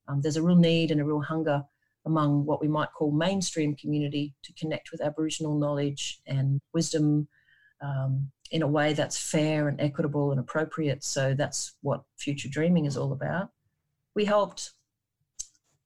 [0.08, 1.62] Um, there's a real need and a real hunger
[2.06, 7.28] among what we might call mainstream community to connect with Aboriginal knowledge and wisdom
[7.80, 11.04] um, in a way that's fair and equitable and appropriate.
[11.04, 13.50] So that's what future dreaming is all about.
[14.14, 14.72] We helped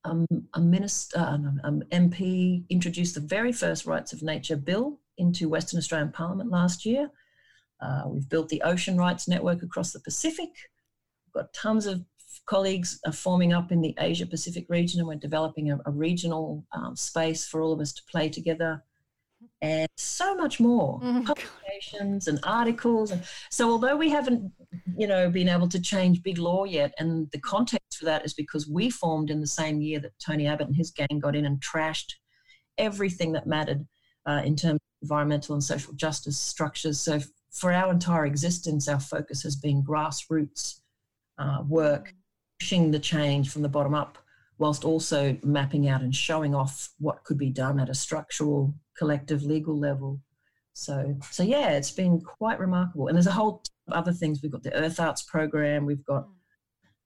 [0.04, 5.48] um, a minister, uh, um, MP introduce the very first Rights of Nature bill into
[5.48, 7.10] Western Australian Parliament last year.
[7.80, 10.50] Uh, we've built the Ocean Rights Network across the Pacific.
[11.26, 12.04] We've got tons of
[12.46, 16.64] colleagues are forming up in the Asia Pacific region, and we're developing a, a regional
[16.72, 18.82] um, space for all of us to play together
[19.62, 21.22] and so much more mm-hmm.
[21.22, 24.52] publications and articles and so although we haven't
[24.96, 28.34] you know been able to change big law yet and the context for that is
[28.34, 31.46] because we formed in the same year that tony abbott and his gang got in
[31.46, 32.14] and trashed
[32.76, 33.86] everything that mattered
[34.26, 37.20] uh, in terms of environmental and social justice structures so
[37.52, 40.80] for our entire existence our focus has been grassroots
[41.38, 42.16] uh, work mm-hmm.
[42.58, 44.18] pushing the change from the bottom up
[44.58, 49.42] whilst also mapping out and showing off what could be done at a structural collective
[49.42, 50.20] legal level.
[50.74, 53.08] So, so yeah, it's been quite remarkable.
[53.08, 54.40] And there's a whole other things.
[54.42, 55.84] We've got the Earth Arts program.
[55.84, 56.28] We've got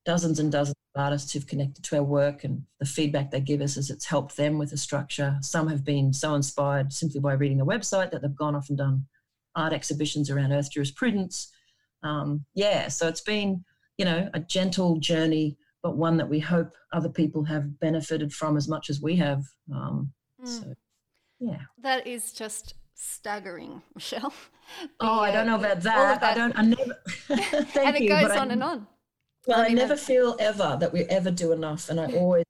[0.05, 3.61] dozens and dozens of artists who've connected to our work, and the feedback they give
[3.61, 5.37] us is it's helped them with the structure.
[5.41, 8.79] Some have been so inspired simply by reading the website that they've gone off and
[8.79, 9.07] done
[9.57, 11.51] art exhibitions around Earth jurisprudence.
[12.03, 13.65] um, yeah, so it's been,
[13.99, 18.57] you know, a gentle journey, but one that we hope other people have benefited from
[18.57, 19.45] as much as we have.
[19.73, 20.13] Um,
[20.45, 20.49] mm.
[20.49, 20.75] So,
[21.39, 21.61] yeah.
[21.81, 24.35] That is just staggering, Michelle.
[24.83, 26.21] The, oh, I don't know uh, about that.
[26.21, 26.33] that.
[26.33, 26.59] I don't.
[26.59, 26.99] I never.
[27.67, 28.87] thank and it you, goes on I, and on.
[29.47, 32.47] Well, I, I never feel ever that we ever do enough, and I always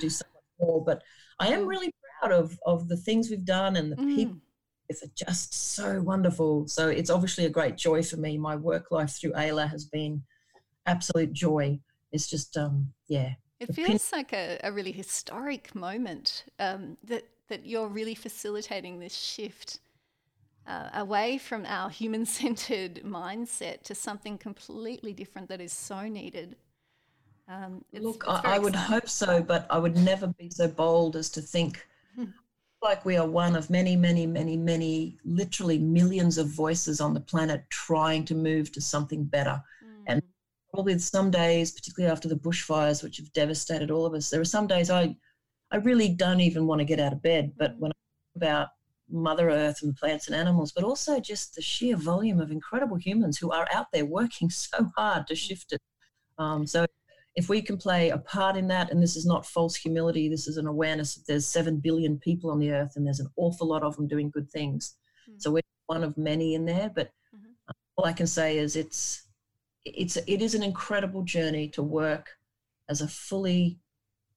[0.00, 0.82] do so much more.
[0.82, 1.02] But
[1.38, 1.68] I am mm.
[1.68, 4.16] really proud of of the things we've done and the mm.
[4.16, 4.36] people
[4.88, 6.66] It's just so wonderful.
[6.68, 8.38] So it's obviously a great joy for me.
[8.38, 10.22] My work life through AELA has been
[10.86, 11.80] absolute joy.
[12.12, 13.34] It's just um yeah.
[13.60, 19.14] It feels like a, a really historic moment um, that that you're really facilitating this
[19.14, 19.80] shift
[20.66, 26.56] uh, away from our human centered mindset to something completely different that is so needed.
[27.48, 30.68] Um, it's, Look, it's I, I would hope so, but I would never be so
[30.68, 31.86] bold as to think
[32.82, 37.20] like we are one of many, many, many, many, literally millions of voices on the
[37.20, 39.62] planet trying to move to something better.
[40.78, 40.84] Mm.
[40.84, 44.44] Probably some days, particularly after the bushfires, which have devastated all of us, there are
[44.44, 45.16] some days I,
[45.70, 47.52] I really don't even want to get out of bed.
[47.58, 47.80] But mm.
[47.80, 48.68] when I think about
[49.10, 53.38] Mother Earth and plants and animals, but also just the sheer volume of incredible humans
[53.38, 55.80] who are out there working so hard to shift it.
[56.38, 56.86] Um, so
[57.34, 60.46] if we can play a part in that, and this is not false humility, this
[60.46, 63.66] is an awareness that there's seven billion people on the earth and there's an awful
[63.66, 64.96] lot of them doing good things.
[65.28, 65.38] Mm-hmm.
[65.38, 67.72] So we're one of many in there, but mm-hmm.
[67.96, 69.27] all I can say is it's
[69.96, 72.36] it's it is an incredible journey to work
[72.88, 73.78] as a fully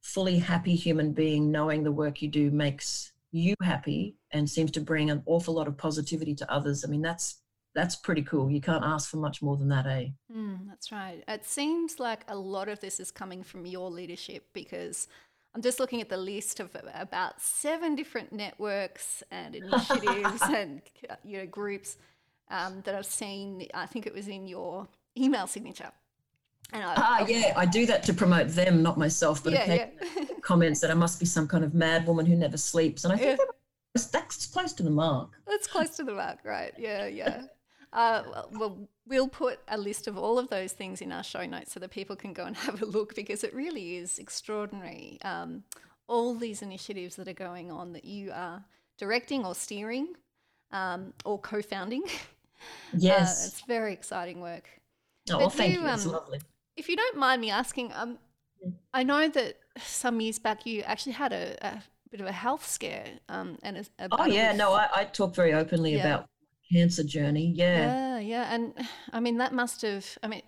[0.01, 4.81] fully happy human being knowing the work you do makes you happy and seems to
[4.81, 6.83] bring an awful lot of positivity to others.
[6.85, 7.41] I mean, that's
[7.73, 8.51] that's pretty cool.
[8.51, 10.07] You can't ask for much more than that, eh?
[10.35, 11.23] Mm, that's right.
[11.27, 15.07] It seems like a lot of this is coming from your leadership because
[15.55, 20.81] I'm just looking at the list of about seven different networks and initiatives and
[21.23, 21.97] you know groups
[22.49, 23.67] um, that I've seen.
[23.73, 24.87] I think it was in your
[25.17, 25.91] email signature.
[26.74, 29.43] And I, ah, yeah, I do that to promote them, not myself.
[29.43, 30.26] But yeah, yeah.
[30.41, 33.17] comments that I must be some kind of mad woman who never sleeps, and I
[33.17, 33.45] think yeah.
[34.12, 35.32] that's close to the mark.
[35.47, 36.74] That's close to the mark, right?
[36.78, 37.43] Yeah, yeah.
[37.93, 41.74] Uh, well, we'll put a list of all of those things in our show notes
[41.74, 45.19] so that people can go and have a look because it really is extraordinary.
[45.24, 45.63] Um,
[46.08, 48.63] all these initiatives that are going on that you are
[48.97, 50.13] directing or steering
[50.71, 52.04] um, or co-founding.
[52.95, 54.69] Yes, uh, it's very exciting work.
[55.29, 55.81] Oh, well, thank you.
[55.81, 55.88] you.
[55.88, 56.39] It's um, lovely
[56.81, 58.17] if you don't mind me asking, um.
[58.93, 62.67] I know that some years back you actually had a, a bit of a health
[62.67, 63.07] scare.
[63.27, 66.05] Um, and a, a oh yeah, no, I, I, talk very openly yeah.
[66.05, 66.29] about
[66.71, 67.53] cancer journey.
[67.55, 68.73] Yeah, yeah, yeah, and
[69.12, 70.05] I mean that must have.
[70.21, 70.43] I mean,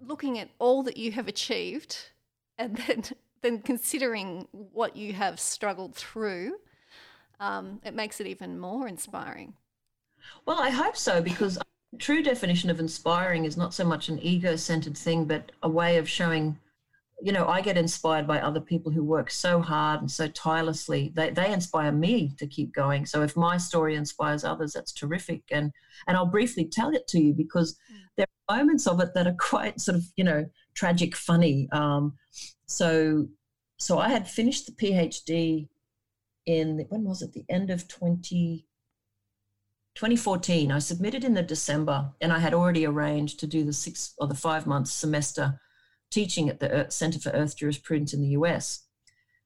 [0.00, 1.98] looking at all that you have achieved,
[2.56, 3.02] and then
[3.42, 6.54] then considering what you have struggled through,
[7.38, 9.52] um, it makes it even more inspiring.
[10.46, 11.58] Well, I hope so because
[11.98, 15.98] true definition of inspiring is not so much an ego centered thing, but a way
[15.98, 16.58] of showing.
[17.22, 21.12] You know, I get inspired by other people who work so hard and so tirelessly.
[21.14, 23.04] They, they inspire me to keep going.
[23.04, 25.42] So if my story inspires others, that's terrific.
[25.50, 25.70] And
[26.06, 27.96] and I'll briefly tell it to you because mm.
[28.16, 31.68] there are moments of it that are quite sort of you know tragic, funny.
[31.72, 32.14] Um,
[32.66, 33.28] so
[33.78, 35.68] so I had finished the PhD
[36.46, 37.32] in when was it?
[37.32, 38.64] The end of twenty
[39.94, 44.14] 2014, I submitted in the December, and I had already arranged to do the six
[44.18, 45.60] or the five month semester
[46.10, 48.84] teaching at the Center for Earth Jurisprudence in the US.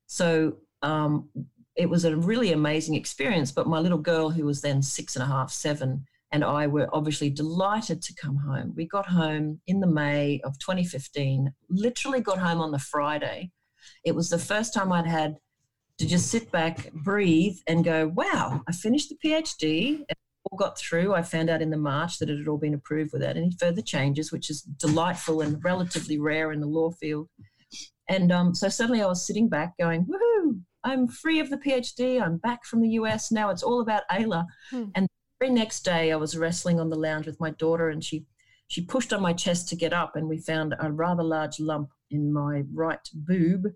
[0.06, 1.28] So um,
[1.76, 3.52] it was a really amazing experience.
[3.52, 6.88] But my little girl, who was then six and a half, seven, and I were
[6.92, 8.72] obviously delighted to come home.
[8.76, 13.50] We got home in the May of 2015, literally got home on the Friday.
[14.04, 15.36] It was the first time I'd had
[15.98, 20.04] to just sit back, breathe, and go, wow, I finished the PhD
[20.54, 21.14] got through.
[21.14, 23.82] I found out in the March that it had all been approved without any further
[23.82, 27.28] changes, which is delightful and relatively rare in the law field.
[28.08, 32.20] And um, so suddenly I was sitting back going, woohoo, I'm free of the PhD.
[32.20, 33.32] I'm back from the US.
[33.32, 34.44] Now it's all about AELA.
[34.70, 34.84] Hmm.
[34.94, 38.04] And the very next day I was wrestling on the lounge with my daughter and
[38.04, 38.26] she
[38.68, 41.90] she pushed on my chest to get up and we found a rather large lump
[42.10, 43.66] in my right boob.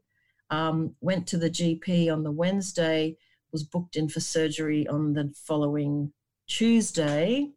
[0.51, 3.17] Um, went to the GP on the Wednesday,
[3.53, 6.13] was booked in for surgery on the following
[6.49, 7.51] Tuesday,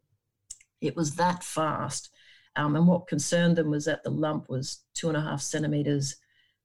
[0.80, 2.10] it was that fast.
[2.56, 6.16] Um, and what concerned them was that the lump was two and a half centimeters,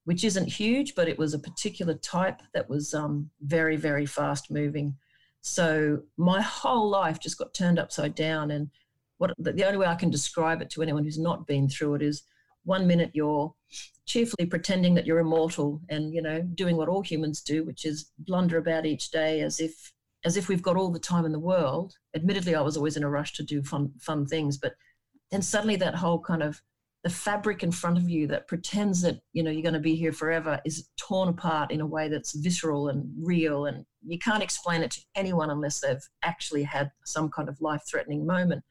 [0.04, 4.52] which isn't huge, but it was a particular type that was um, very, very fast
[4.52, 4.96] moving.
[5.42, 8.52] So my whole life just got turned upside down.
[8.52, 8.70] And
[9.18, 12.02] what the only way I can describe it to anyone who's not been through it
[12.02, 12.24] is
[12.66, 13.54] one minute you're
[14.06, 18.12] cheerfully pretending that you're immortal and you know doing what all humans do, which is
[18.20, 19.94] blunder about each day as if
[20.28, 21.94] as if we've got all the time in the world.
[22.14, 24.74] Admittedly, I was always in a rush to do fun, fun things, but
[25.32, 26.62] then suddenly that whole kind of
[27.04, 29.96] the fabric in front of you that pretends that you know you're going to be
[29.96, 34.44] here forever is torn apart in a way that's visceral and real and you can't
[34.44, 38.64] explain it to anyone unless they've actually had some kind of life-threatening moment.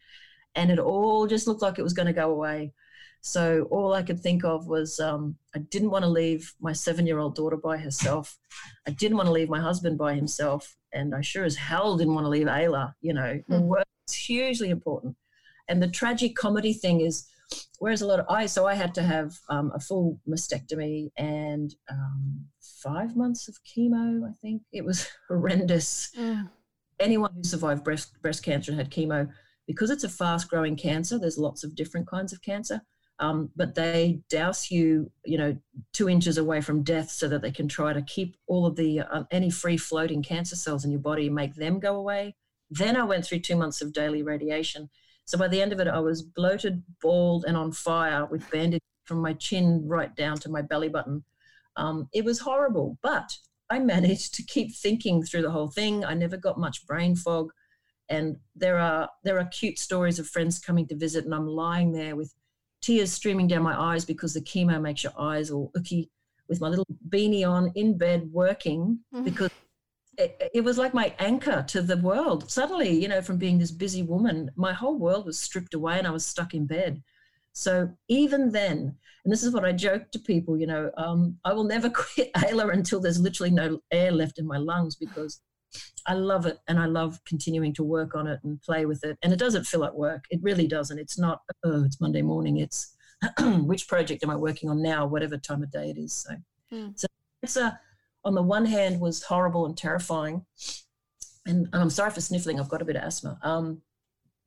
[0.55, 2.75] And it all just looked like it was going to go away.
[3.23, 7.35] So all i could think of was um, i didn't want to leave my seven-year-old
[7.35, 8.37] daughter by herself.
[8.87, 12.15] I didn't want to leave my husband by himself and i sure as hell didn't
[12.15, 13.61] want to leave AELA you know mm.
[13.63, 15.17] work is hugely important
[15.69, 17.29] and the tragic comedy thing is
[17.79, 21.75] whereas a lot of I so I had to have um, a full mastectomy and
[21.91, 24.29] um, five months of chemo.
[24.29, 26.11] I think it was horrendous.
[26.19, 26.51] Mm.
[26.99, 29.29] Anyone who survived breast breast cancer and had chemo,
[29.67, 31.19] because it's a fast growing cancer.
[31.19, 32.81] There's lots of different kinds of cancer.
[33.19, 35.57] Um, but they douse you, you know,
[35.93, 39.01] two inches away from death, so that they can try to keep all of the
[39.01, 42.37] uh, any free floating cancer cells in your body, make them go away.
[42.71, 44.91] Then I went through two months of daily radiation,
[45.25, 48.83] so by the end of it, I was bloated, bald, and on fire with bandage
[49.05, 51.25] from my chin right down to my belly button.
[51.77, 53.37] Um, it was horrible, but
[53.71, 56.05] I managed to keep thinking through the whole thing.
[56.05, 57.51] I never got much brain fog,
[58.09, 61.93] and there are there are cute stories of friends coming to visit, and I'm lying
[61.93, 62.35] there with
[62.87, 66.09] tears streaming down my eyes because the chemo makes your eyes all icky,
[66.49, 69.25] with my little beanie on in bed working mm-hmm.
[69.25, 69.51] because
[70.17, 72.49] it, it, was like my anchor to the world.
[72.49, 76.07] Suddenly, you know, from being this busy woman, my whole world was stripped away and
[76.07, 77.03] I was stuck in bed.
[77.53, 81.53] So even then, and this is what I joke to people, you know, um, I
[81.55, 85.41] will never quit AELA until there's literally no air left in my lungs because
[86.07, 89.19] I love it and I love continuing to work on it and play with it.
[89.23, 90.25] And it doesn't feel like work.
[90.31, 90.99] It really doesn't.
[90.99, 92.59] It's not, oh, it's Monday morning.
[92.59, 92.95] It's
[93.41, 96.13] which project am I working on now, whatever time of day it is.
[96.13, 96.31] So,
[96.73, 96.99] mm.
[96.99, 97.07] so
[97.43, 97.79] it's a,
[98.25, 100.45] on the one hand was horrible and terrifying.
[101.47, 103.39] And, and I'm sorry for sniffling, I've got a bit of asthma.
[103.43, 103.83] Um,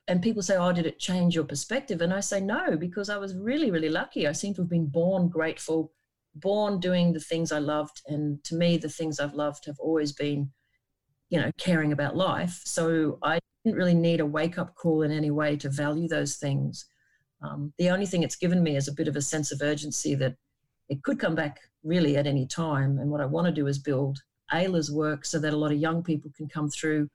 [0.06, 2.02] and people say, Oh, did it change your perspective?
[2.02, 4.26] And I say, No, because I was really, really lucky.
[4.26, 5.92] I seem to have been born grateful,
[6.34, 8.02] born doing the things I loved.
[8.06, 10.50] And to me, the things I've loved have always been,
[11.30, 12.60] you know, caring about life.
[12.64, 16.36] So I didn't really need a wake up call in any way to value those
[16.36, 16.86] things.
[17.42, 20.14] Um, the only thing it's given me is a bit of a sense of urgency
[20.16, 20.34] that
[20.88, 22.98] it could come back really at any time.
[22.98, 24.18] And what I want to do is build
[24.52, 27.08] AELA's work so that a lot of young people can come through.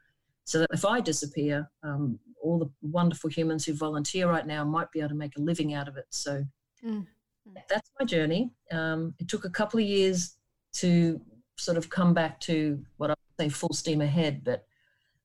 [0.46, 4.92] So that if I disappear, um, all the wonderful humans who volunteer right now might
[4.92, 6.06] be able to make a living out of it.
[6.10, 6.44] So
[6.86, 7.06] mm.
[7.68, 8.52] that's my journey.
[8.72, 10.38] Um, it took a couple of years
[10.74, 11.20] to
[11.58, 14.66] sort of come back to what I say full steam ahead, but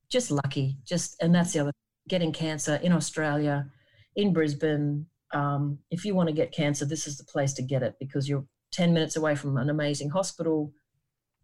[0.08, 0.76] just lucky.
[0.84, 1.72] Just and that's the other
[2.08, 3.70] getting cancer in Australia,
[4.16, 7.82] in Brisbane, um, if you want to get cancer, this is the place to get
[7.82, 10.72] it because you're 10 minutes away from an amazing hospital.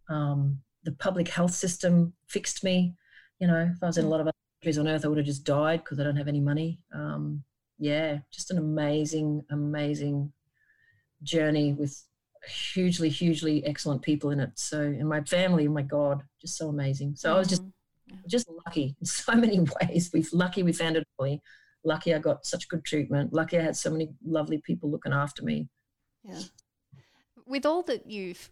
[0.09, 2.95] Um, the public health system fixed me.
[3.39, 5.19] You know, if I was in a lot of other countries on earth, I would
[5.19, 6.81] have just died because I don't have any money.
[6.93, 7.45] Um,
[7.79, 10.33] yeah, just an amazing, amazing
[11.23, 12.03] journey with
[12.47, 14.51] hugely, hugely excellent people in it.
[14.55, 17.15] So, and my family, my God, just so amazing.
[17.17, 17.37] So mm-hmm.
[17.37, 18.17] I was just, mm-hmm.
[18.29, 20.11] just lucky in so many ways.
[20.13, 21.41] We've lucky we found it early
[21.87, 23.33] lucky I got such good treatment.
[23.33, 25.69] Lucky I had so many lovely people looking after me.
[26.25, 26.41] Yeah.
[27.47, 28.51] With all that you've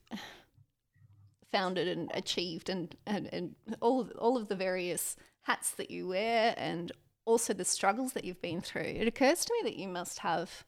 [1.53, 6.09] founded and achieved and, and, and all, of, all of the various hats that you
[6.09, 6.93] wear and
[7.27, 10.65] also the struggles that you've been through, it occurs to me that you must have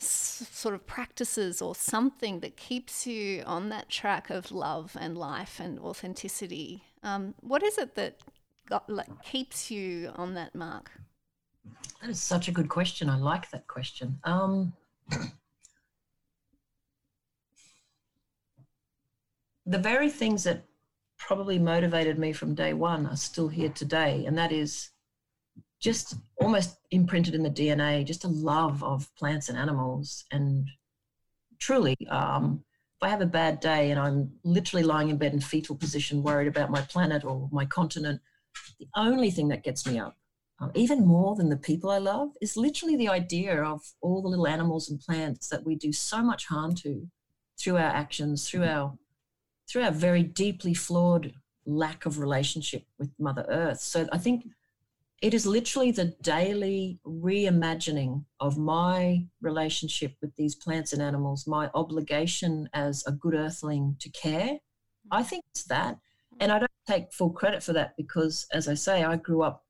[0.00, 5.60] sort of practices or something that keeps you on that track of love and life
[5.60, 6.84] and authenticity.
[7.02, 8.18] Um, what is it that
[8.68, 10.90] got, like, keeps you on that mark?
[12.00, 13.10] That is such a good question.
[13.10, 14.18] I like that question.
[14.24, 14.72] Um,
[19.66, 20.64] the very things that
[21.18, 24.90] probably motivated me from day one are still here today, and that is
[25.80, 30.24] just almost imprinted in the DNA, just a love of plants and animals.
[30.32, 30.68] And
[31.58, 32.64] truly, um,
[33.00, 36.22] if I have a bad day and I'm literally lying in bed in fetal position,
[36.22, 38.20] worried about my planet or my continent,
[38.80, 40.16] the only thing that gets me up
[40.60, 44.28] um, even more than the people I love, is literally the idea of all the
[44.28, 47.08] little animals and plants that we do so much harm to
[47.58, 48.94] through our actions, through our
[49.68, 51.34] through our very deeply flawed
[51.66, 53.80] lack of relationship with Mother Earth.
[53.80, 54.46] So I think
[55.20, 61.70] it is literally the daily reimagining of my relationship with these plants and animals, my
[61.74, 64.58] obligation as a good earthling to care.
[65.10, 65.98] I think it's that.
[66.40, 69.64] And I don't take full credit for that because, as I say, I grew up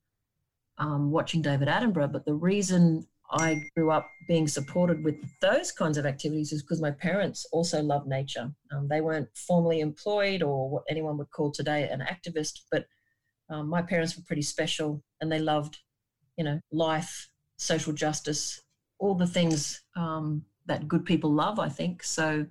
[0.77, 5.97] um, watching David Attenborough, but the reason I grew up being supported with those kinds
[5.97, 8.51] of activities is because my parents also loved nature.
[8.73, 12.87] Um, they weren't formally employed or what anyone would call today an activist, but
[13.51, 15.79] um, my parents were pretty special and they loved,
[16.37, 18.61] you know, life social justice,
[18.99, 22.03] all the things um, that good people love, I think.
[22.03, 22.47] So,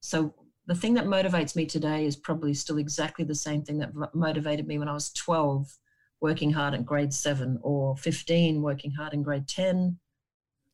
[0.00, 0.34] so
[0.66, 4.66] the thing that motivates me today is probably still exactly the same thing that motivated
[4.66, 5.76] me when I was 12,
[6.20, 9.98] working hard in grade seven, or 15, working hard in grade 10.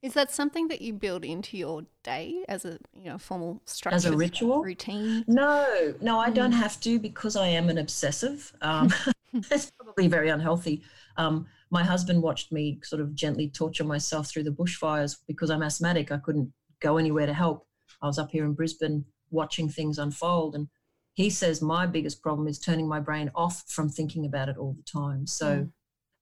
[0.03, 3.95] Is that something that you build into your day as a you know formal structure,
[3.95, 5.25] as a ritual routine?
[5.27, 6.35] No, no, I mm.
[6.35, 8.51] don't have to because I am an obsessive.
[8.63, 8.91] Um,
[9.49, 10.83] that's probably very unhealthy.
[11.17, 15.63] Um, my husband watched me sort of gently torture myself through the bushfires because I'm
[15.63, 16.11] asthmatic.
[16.11, 17.67] I couldn't go anywhere to help.
[18.03, 20.55] I was up here in Brisbane watching things unfold.
[20.55, 20.69] And
[21.15, 24.75] he says my biggest problem is turning my brain off from thinking about it all
[24.75, 25.27] the time.
[25.27, 25.73] So mm.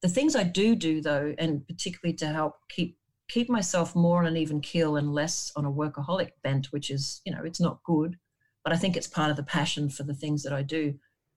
[0.03, 2.99] the things I do do though, and particularly to help keep
[3.29, 7.21] keep myself more on an even keel and less on a workaholic bent, which is,
[7.27, 8.17] you know, it's not good,
[8.65, 10.95] but I think it's part of the passion for the things that I do.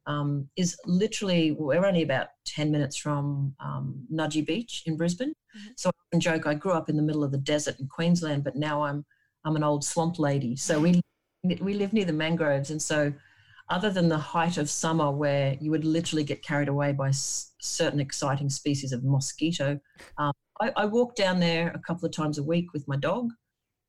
[0.08, 5.30] Um, is literally we're only about 10 minutes from um, Nudgee Beach in Brisbane.
[5.30, 5.72] Mm-hmm.
[5.78, 8.44] So I can joke I grew up in the middle of the desert in Queensland,
[8.44, 9.06] but now I'm
[9.46, 10.56] I'm an old swamp lady.
[10.56, 11.02] So we
[11.62, 13.14] we live near the mangroves, and so
[13.72, 17.54] other than the height of summer where you would literally get carried away by s-
[17.62, 19.80] certain exciting species of mosquito,
[20.18, 23.30] um, I, I, walk down there a couple of times a week with my dog.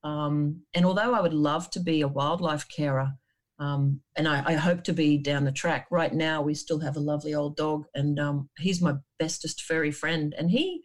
[0.04, 3.12] Um, and although I would love to be a wildlife carer,
[3.58, 6.96] um, and I, I, hope to be down the track, right now we still have
[6.96, 10.34] a lovely old dog, and um, he's my bestest furry friend.
[10.36, 10.82] And he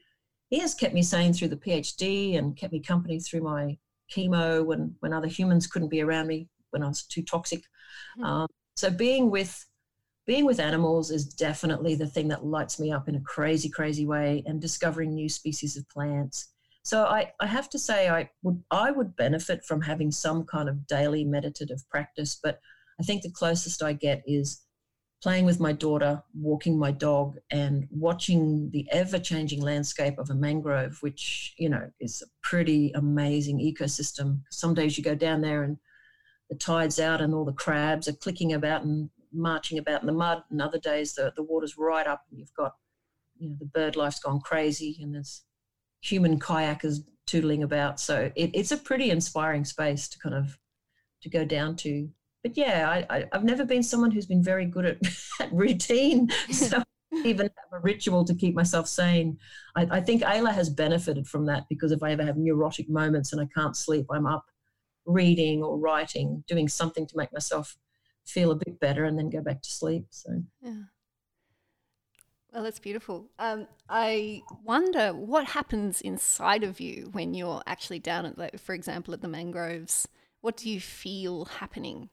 [0.50, 3.78] he has kept me sane through the PhD and kept me company through my
[4.14, 7.62] chemo when when other humans couldn't be around me when I was too toxic.
[8.20, 8.24] Mm-hmm.
[8.24, 9.66] Um, so being with
[10.26, 14.06] being with animals is definitely the thing that lights me up in a crazy, crazy
[14.06, 16.50] way, and discovering new species of plants.
[16.88, 20.70] So I, I have to say I would I would benefit from having some kind
[20.70, 22.62] of daily meditative practice, but
[22.98, 24.62] I think the closest I get is
[25.22, 30.98] playing with my daughter, walking my dog, and watching the ever-changing landscape of a mangrove,
[31.02, 34.40] which you know is a pretty amazing ecosystem.
[34.50, 35.76] Some days you go down there and
[36.50, 40.14] the tide's out and all the crabs are clicking about and marching about in the
[40.14, 40.42] mud.
[40.50, 42.76] And other days the, the water's right up and you've got,
[43.38, 45.44] you know, the bird life's gone crazy and there's
[46.02, 48.00] human kayakers tootling about.
[48.00, 50.58] So it, it's a pretty inspiring space to kind of
[51.22, 52.10] to go down to.
[52.44, 54.98] But yeah, I, have never been someone who's been very good at,
[55.40, 56.30] at routine.
[56.52, 56.82] So
[57.24, 59.38] even have a ritual to keep myself sane.
[59.76, 63.34] I, I think AELA has benefited from that because if I ever have neurotic moments
[63.34, 64.46] and I can't sleep, I'm up
[65.06, 67.76] reading or writing, doing something to make myself
[68.26, 70.06] feel a bit better and then go back to sleep.
[70.10, 70.82] So, yeah.
[72.58, 73.30] Well, that's beautiful.
[73.38, 79.14] Um, I wonder what happens inside of you when you're actually down at, for example,
[79.14, 80.08] at the mangroves.
[80.42, 82.10] What do you feel happening?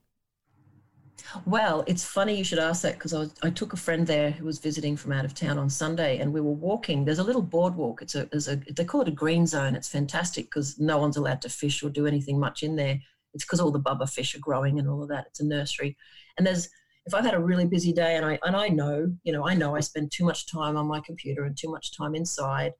[1.46, 4.44] Well, it's funny you should ask that because I, I, took a friend there who
[4.44, 7.06] was visiting from out of town on Sunday, and we were walking.
[7.06, 8.02] There's a little boardwalk.
[8.02, 9.74] It's a, a they call it a green zone.
[9.74, 13.00] It's fantastic because no one's allowed to fish or do anything much in there.
[13.32, 15.24] It's because all the bubba fish are growing and all of that.
[15.28, 15.96] It's a nursery,
[16.36, 16.68] and there's
[17.06, 19.54] if I've had a really busy day and I and I know, you know, I
[19.54, 22.72] know I spend too much time on my computer and too much time inside,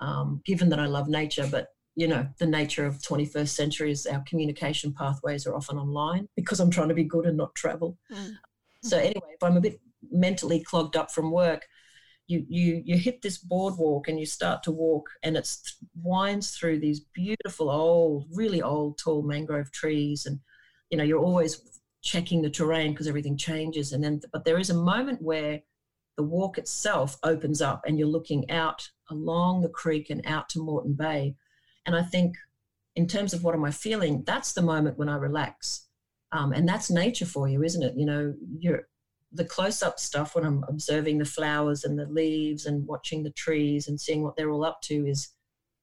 [0.00, 4.06] um, given that I love nature, but you know, the nature of 21st century is
[4.06, 7.98] our communication pathways are often online because I'm trying to be good and not travel.
[8.12, 8.34] Mm.
[8.84, 9.80] So anyway, if I'm a bit
[10.12, 11.66] mentally clogged up from work,
[12.28, 15.48] you you you hit this boardwalk and you start to walk and it
[16.02, 20.38] winds through these beautiful old, really old, tall mangrove trees, and
[20.90, 23.92] you know you're always checking the terrain because everything changes.
[23.92, 25.60] And then, but there is a moment where
[26.16, 30.58] the walk itself opens up and you're looking out along the creek and out to
[30.58, 31.34] Moreton Bay
[31.88, 32.36] and I think,
[32.96, 35.86] in terms of what am I feeling, that's the moment when I relax.
[36.32, 37.94] Um, and that's nature for you, isn't it?
[37.96, 38.82] You know, you're
[39.32, 43.30] the close up stuff when I'm observing the flowers and the leaves and watching the
[43.30, 45.30] trees and seeing what they're all up to is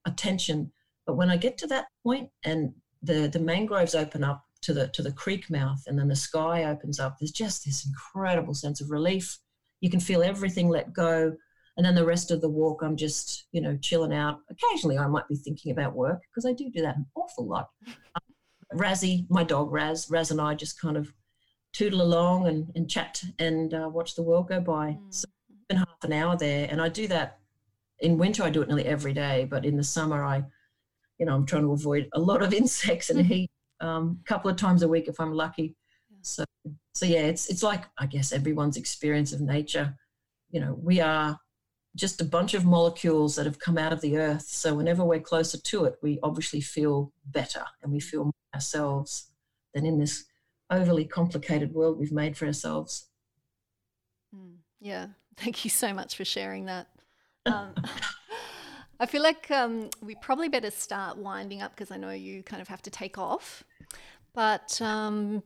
[0.06, 0.72] attention.
[1.08, 4.88] But when I get to that point and the, the mangroves open up to the
[4.90, 8.82] to the creek mouth and then the sky opens up, there's just this incredible sense
[8.82, 9.38] of relief.
[9.80, 11.36] You can feel everything let go.
[11.78, 14.40] And then the rest of the walk, I'm just, you know, chilling out.
[14.50, 17.70] Occasionally, I might be thinking about work because I do do that an awful lot.
[17.86, 21.14] Um, Razzie, my dog Raz, Raz and I just kind of
[21.74, 24.92] tootle along and, and chat and uh, watch the world go by.
[24.92, 25.14] Mm.
[25.14, 25.26] So
[25.68, 26.68] been half an hour there.
[26.72, 27.40] And I do that
[28.00, 29.46] in winter, I do it nearly every day.
[29.50, 30.44] But in the summer, I,
[31.20, 33.52] you know, I'm trying to avoid a lot of insects and heat
[33.82, 35.76] a um, couple of times a week if I'm lucky.
[36.22, 36.44] So,
[36.96, 39.96] so yeah, it's it's like I guess everyone's experience of nature.
[40.50, 41.40] You know, we are
[41.96, 44.48] just a bunch of molecules that have come out of the earth.
[44.48, 49.32] So whenever we're closer to it, we obviously feel better and we feel ourselves
[49.74, 50.26] than in this
[50.70, 53.08] overly complicated world we've made for ourselves.
[54.36, 55.08] Mm, yeah,
[55.38, 56.88] thank you so much for sharing that.
[57.46, 57.74] Um,
[59.00, 62.62] I feel like um, we probably better start winding up because I know you kind
[62.62, 63.64] of have to take off.
[64.34, 65.44] But um,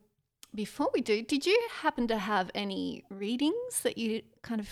[0.53, 4.69] before we do, did you happen to have any readings that you kind of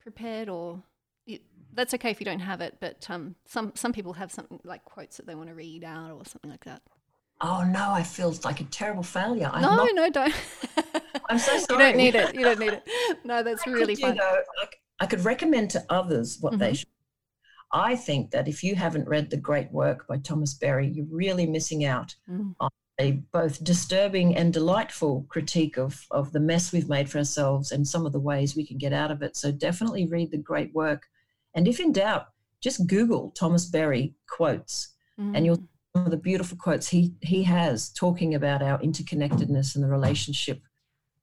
[0.00, 0.82] prepared, or
[1.26, 1.38] you,
[1.72, 2.76] that's okay if you don't have it?
[2.80, 6.12] But um, some some people have something like quotes that they want to read out
[6.12, 6.82] or something like that.
[7.40, 9.50] Oh no, I feel like a terrible failure.
[9.52, 10.34] I'm no, not, no, don't.
[11.28, 11.86] I'm so sorry.
[11.86, 12.34] You don't need it.
[12.34, 12.88] You don't need it.
[13.24, 14.18] No, that's I really fun.
[14.20, 14.42] I,
[15.00, 16.60] I, could recommend to others what mm-hmm.
[16.60, 16.88] they should.
[17.72, 21.46] I think that if you haven't read the great work by Thomas Berry, you're really
[21.46, 22.54] missing out mm.
[22.60, 22.70] on
[23.00, 27.88] a both disturbing and delightful critique of, of the mess we've made for ourselves and
[27.88, 29.36] some of the ways we can get out of it.
[29.36, 31.06] So definitely read the great work.
[31.54, 32.26] And if in doubt,
[32.60, 35.34] just Google Thomas Berry quotes mm.
[35.34, 39.74] and you'll mm some of the beautiful quotes he he has talking about our interconnectedness
[39.74, 40.62] and the relationship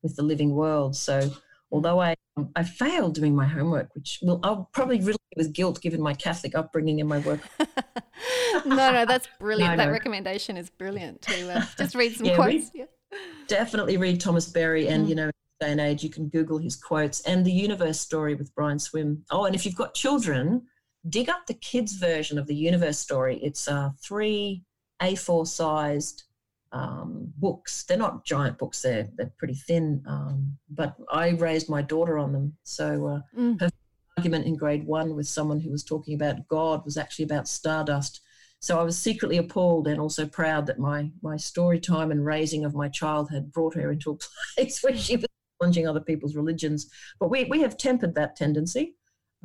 [0.04, 0.96] with the living world.
[0.96, 1.32] So
[1.72, 2.16] although I
[2.56, 6.56] I failed doing my homework, which will I'll probably riddle with guilt given my Catholic
[6.56, 7.42] upbringing and my work.
[8.66, 9.78] no, no, that's brilliant.
[9.78, 12.72] no, that recommendation is brilliant to uh, just read some yeah, quotes.
[12.74, 13.18] Read, yeah.
[13.48, 15.10] Definitely read Thomas Berry, and mm.
[15.10, 18.54] you know, day and age, you can Google his quotes and the universe story with
[18.56, 19.24] Brian Swimme.
[19.32, 20.64] Oh, and if you've got children,
[21.08, 23.40] dig up the kids' version of the universe story.
[23.42, 24.64] It's uh, three
[25.02, 26.24] A4 sized
[26.72, 27.84] um, books.
[27.84, 32.34] They're not giant books, they're, they're pretty thin, um, but I raised my daughter on
[32.34, 32.58] them.
[32.64, 33.60] So uh, mm.
[33.60, 33.70] her
[34.18, 38.22] argument in grade one with someone who was talking about God was actually about stardust.
[38.62, 42.66] So I was secretly appalled and also proud that my my story time and raising
[42.66, 44.18] of my child had brought her into a
[44.58, 45.26] place where she was
[45.60, 46.90] challenging other people's religions.
[47.20, 48.96] But we, we have tempered that tendency.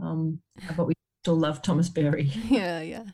[0.03, 0.41] Um,
[0.77, 2.33] but we still love Thomas Berry.
[2.49, 3.05] Yeah, yeah.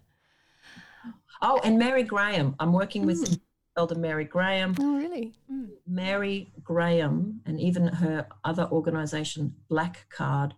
[1.42, 2.54] Oh, and Mary Graham.
[2.58, 3.40] I'm working with mm.
[3.81, 4.74] Elder Mary Graham.
[4.78, 5.33] Oh, really?
[5.51, 5.70] Mm.
[5.87, 10.53] Mary Graham, and even her other organization, Black Card.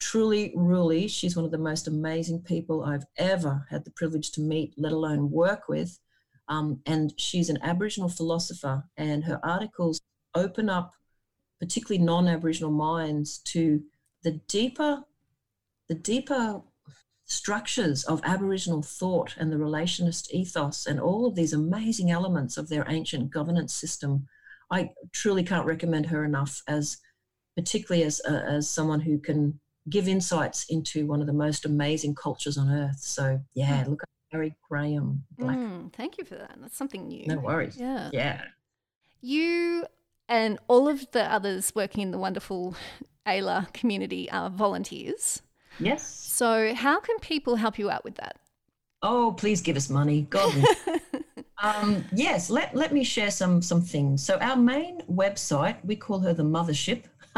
[0.00, 4.42] Truly, really, she's one of the most amazing people I've ever had the privilege to
[4.42, 5.98] meet, let alone work with.
[6.48, 10.02] Um, and she's an Aboriginal philosopher, and her articles
[10.34, 10.92] open up
[11.60, 13.82] particularly non-Aboriginal minds to
[14.24, 15.04] the deeper
[15.88, 16.60] the deeper
[17.28, 22.68] structures of Aboriginal thought and the relationist ethos and all of these amazing elements of
[22.68, 24.26] their ancient governance system.
[24.70, 26.98] I truly can't recommend her enough as
[27.54, 29.60] particularly as, uh, as someone who can
[29.90, 32.98] give insights into one of the most amazing cultures on earth.
[32.98, 33.90] So yeah, hmm.
[33.90, 35.56] look at Mary Graham Black.
[35.56, 36.56] Mm, thank you for that.
[36.60, 37.26] That's something new.
[37.26, 37.76] No worries.
[37.78, 38.10] Yeah.
[38.12, 38.42] Yeah.
[39.20, 39.84] You
[40.28, 42.74] and all of the others working in the wonderful
[43.26, 45.42] AELA community are volunteers.
[45.80, 46.08] Yes.
[46.08, 48.36] So, how can people help you out with that?
[49.02, 50.64] Oh, please give us money, God.
[51.62, 54.24] um, yes, let, let me share some some things.
[54.24, 57.04] So, our main website, we call her the mothership.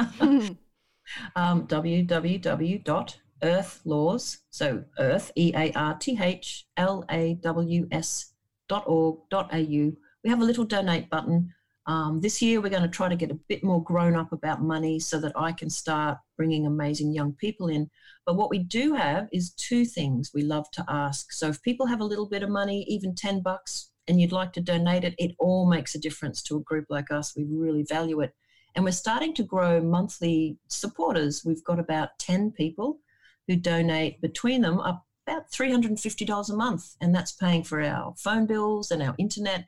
[1.36, 8.34] um, www.earthlaws, so Earth, E A R T H L A W S
[8.68, 9.93] dot org dot au.
[10.22, 11.53] We have a little donate button
[11.87, 14.62] um, this year, we're going to try to get a bit more grown up about
[14.62, 17.91] money so that I can start bringing amazing young people in.
[18.26, 21.33] But what we do have is two things we love to ask.
[21.33, 24.53] So if people have a little bit of money, even 10 bucks, and you'd like
[24.55, 27.35] to donate it, it all makes a difference to a group like us.
[27.37, 28.35] We really value it.
[28.74, 31.45] And we're starting to grow monthly supporters.
[31.45, 33.01] We've got about 10 people
[33.47, 36.95] who donate between them up about $350 a month.
[37.01, 39.66] And that's paying for our phone bills and our internet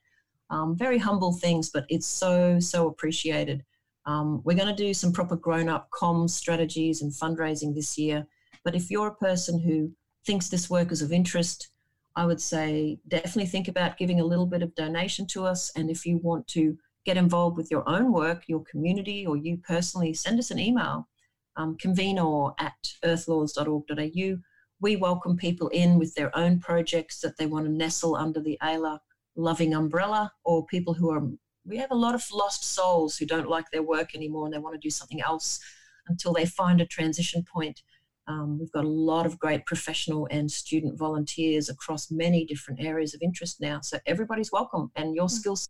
[0.52, 3.64] um, very humble things, but it's so, so appreciated.
[4.04, 8.26] Um, we're going to do some proper grown up comms strategies and fundraising this year.
[8.62, 9.90] But if you're a person who
[10.26, 11.70] thinks this work is of interest,
[12.16, 15.72] I would say definitely think about giving a little bit of donation to us.
[15.74, 16.76] And if you want to
[17.06, 21.08] get involved with your own work, your community, or you personally, send us an email,
[21.56, 24.36] um, convenor at earthlaws.org.au.
[24.80, 28.58] We welcome people in with their own projects that they want to nestle under the
[28.62, 28.98] AELA
[29.36, 31.22] loving umbrella or people who are
[31.64, 34.58] we have a lot of lost souls who don't like their work anymore and they
[34.58, 35.60] want to do something else
[36.08, 37.82] until they find a transition point
[38.28, 43.14] um, we've got a lot of great professional and student volunteers across many different areas
[43.14, 45.30] of interest now so everybody's welcome and your mm.
[45.30, 45.68] skills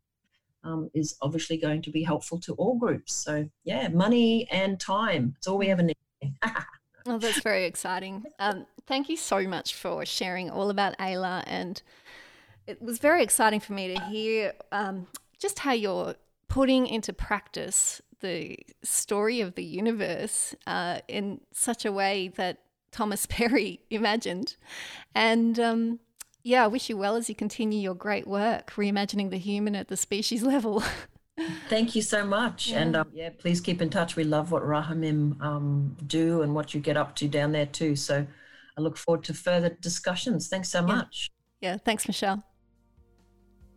[0.64, 5.34] um, is obviously going to be helpful to all groups so yeah money and time
[5.36, 5.96] it's all we ever need
[7.06, 8.24] Oh, that's very exciting.
[8.38, 11.82] Um, thank you so much for sharing all about AELA and
[12.66, 15.06] it was very exciting for me to hear um,
[15.38, 16.14] just how you're
[16.48, 22.58] putting into practice the story of the universe uh, in such a way that
[22.92, 24.56] Thomas Berry imagined.
[25.14, 25.98] And um,
[26.44, 29.88] yeah, I wish you well as you continue your great work, reimagining the human at
[29.88, 30.82] the species level.
[31.68, 32.68] Thank you so much.
[32.68, 32.80] Yeah.
[32.82, 34.14] And um, yeah, please keep in touch.
[34.14, 37.96] We love what Rahamim um, do and what you get up to down there too.
[37.96, 38.26] So
[38.76, 40.48] I look forward to further discussions.
[40.48, 40.86] Thanks so Yeah.
[40.86, 41.30] much.
[41.60, 42.44] Yeah, thanks, Michelle.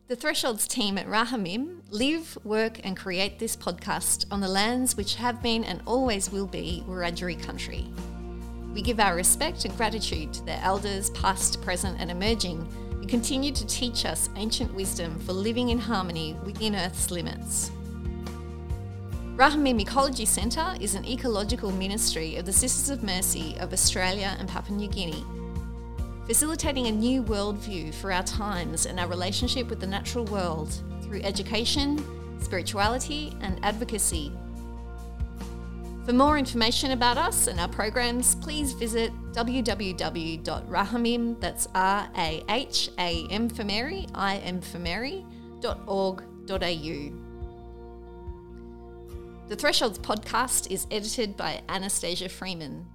[0.08, 5.16] The Thresholds team at Rahamim live, work, and create this podcast on the lands which
[5.16, 7.92] have been and always will be Wiradjuri country.
[8.72, 13.52] We give our respect and gratitude to their elders, past, present, and emerging, who continue
[13.54, 17.72] to teach us ancient wisdom for living in harmony within Earth's limits.
[19.38, 24.48] Rahamim Ecology Centre is an ecological ministry of the Sisters of Mercy of Australia and
[24.48, 25.26] Papua New Guinea
[26.26, 31.22] facilitating a new worldview for our times and our relationship with the natural world through
[31.22, 32.04] education,
[32.40, 34.32] spirituality, and advocacy.
[36.06, 44.08] For more information about us and our programs, please visit www.rahamim, that's R-A-H-A-M for Mary,
[44.14, 45.26] I-M for Mary,
[45.88, 47.12] .org.au.
[49.48, 52.88] The Thresholds podcast is edited by Anastasia Freeman.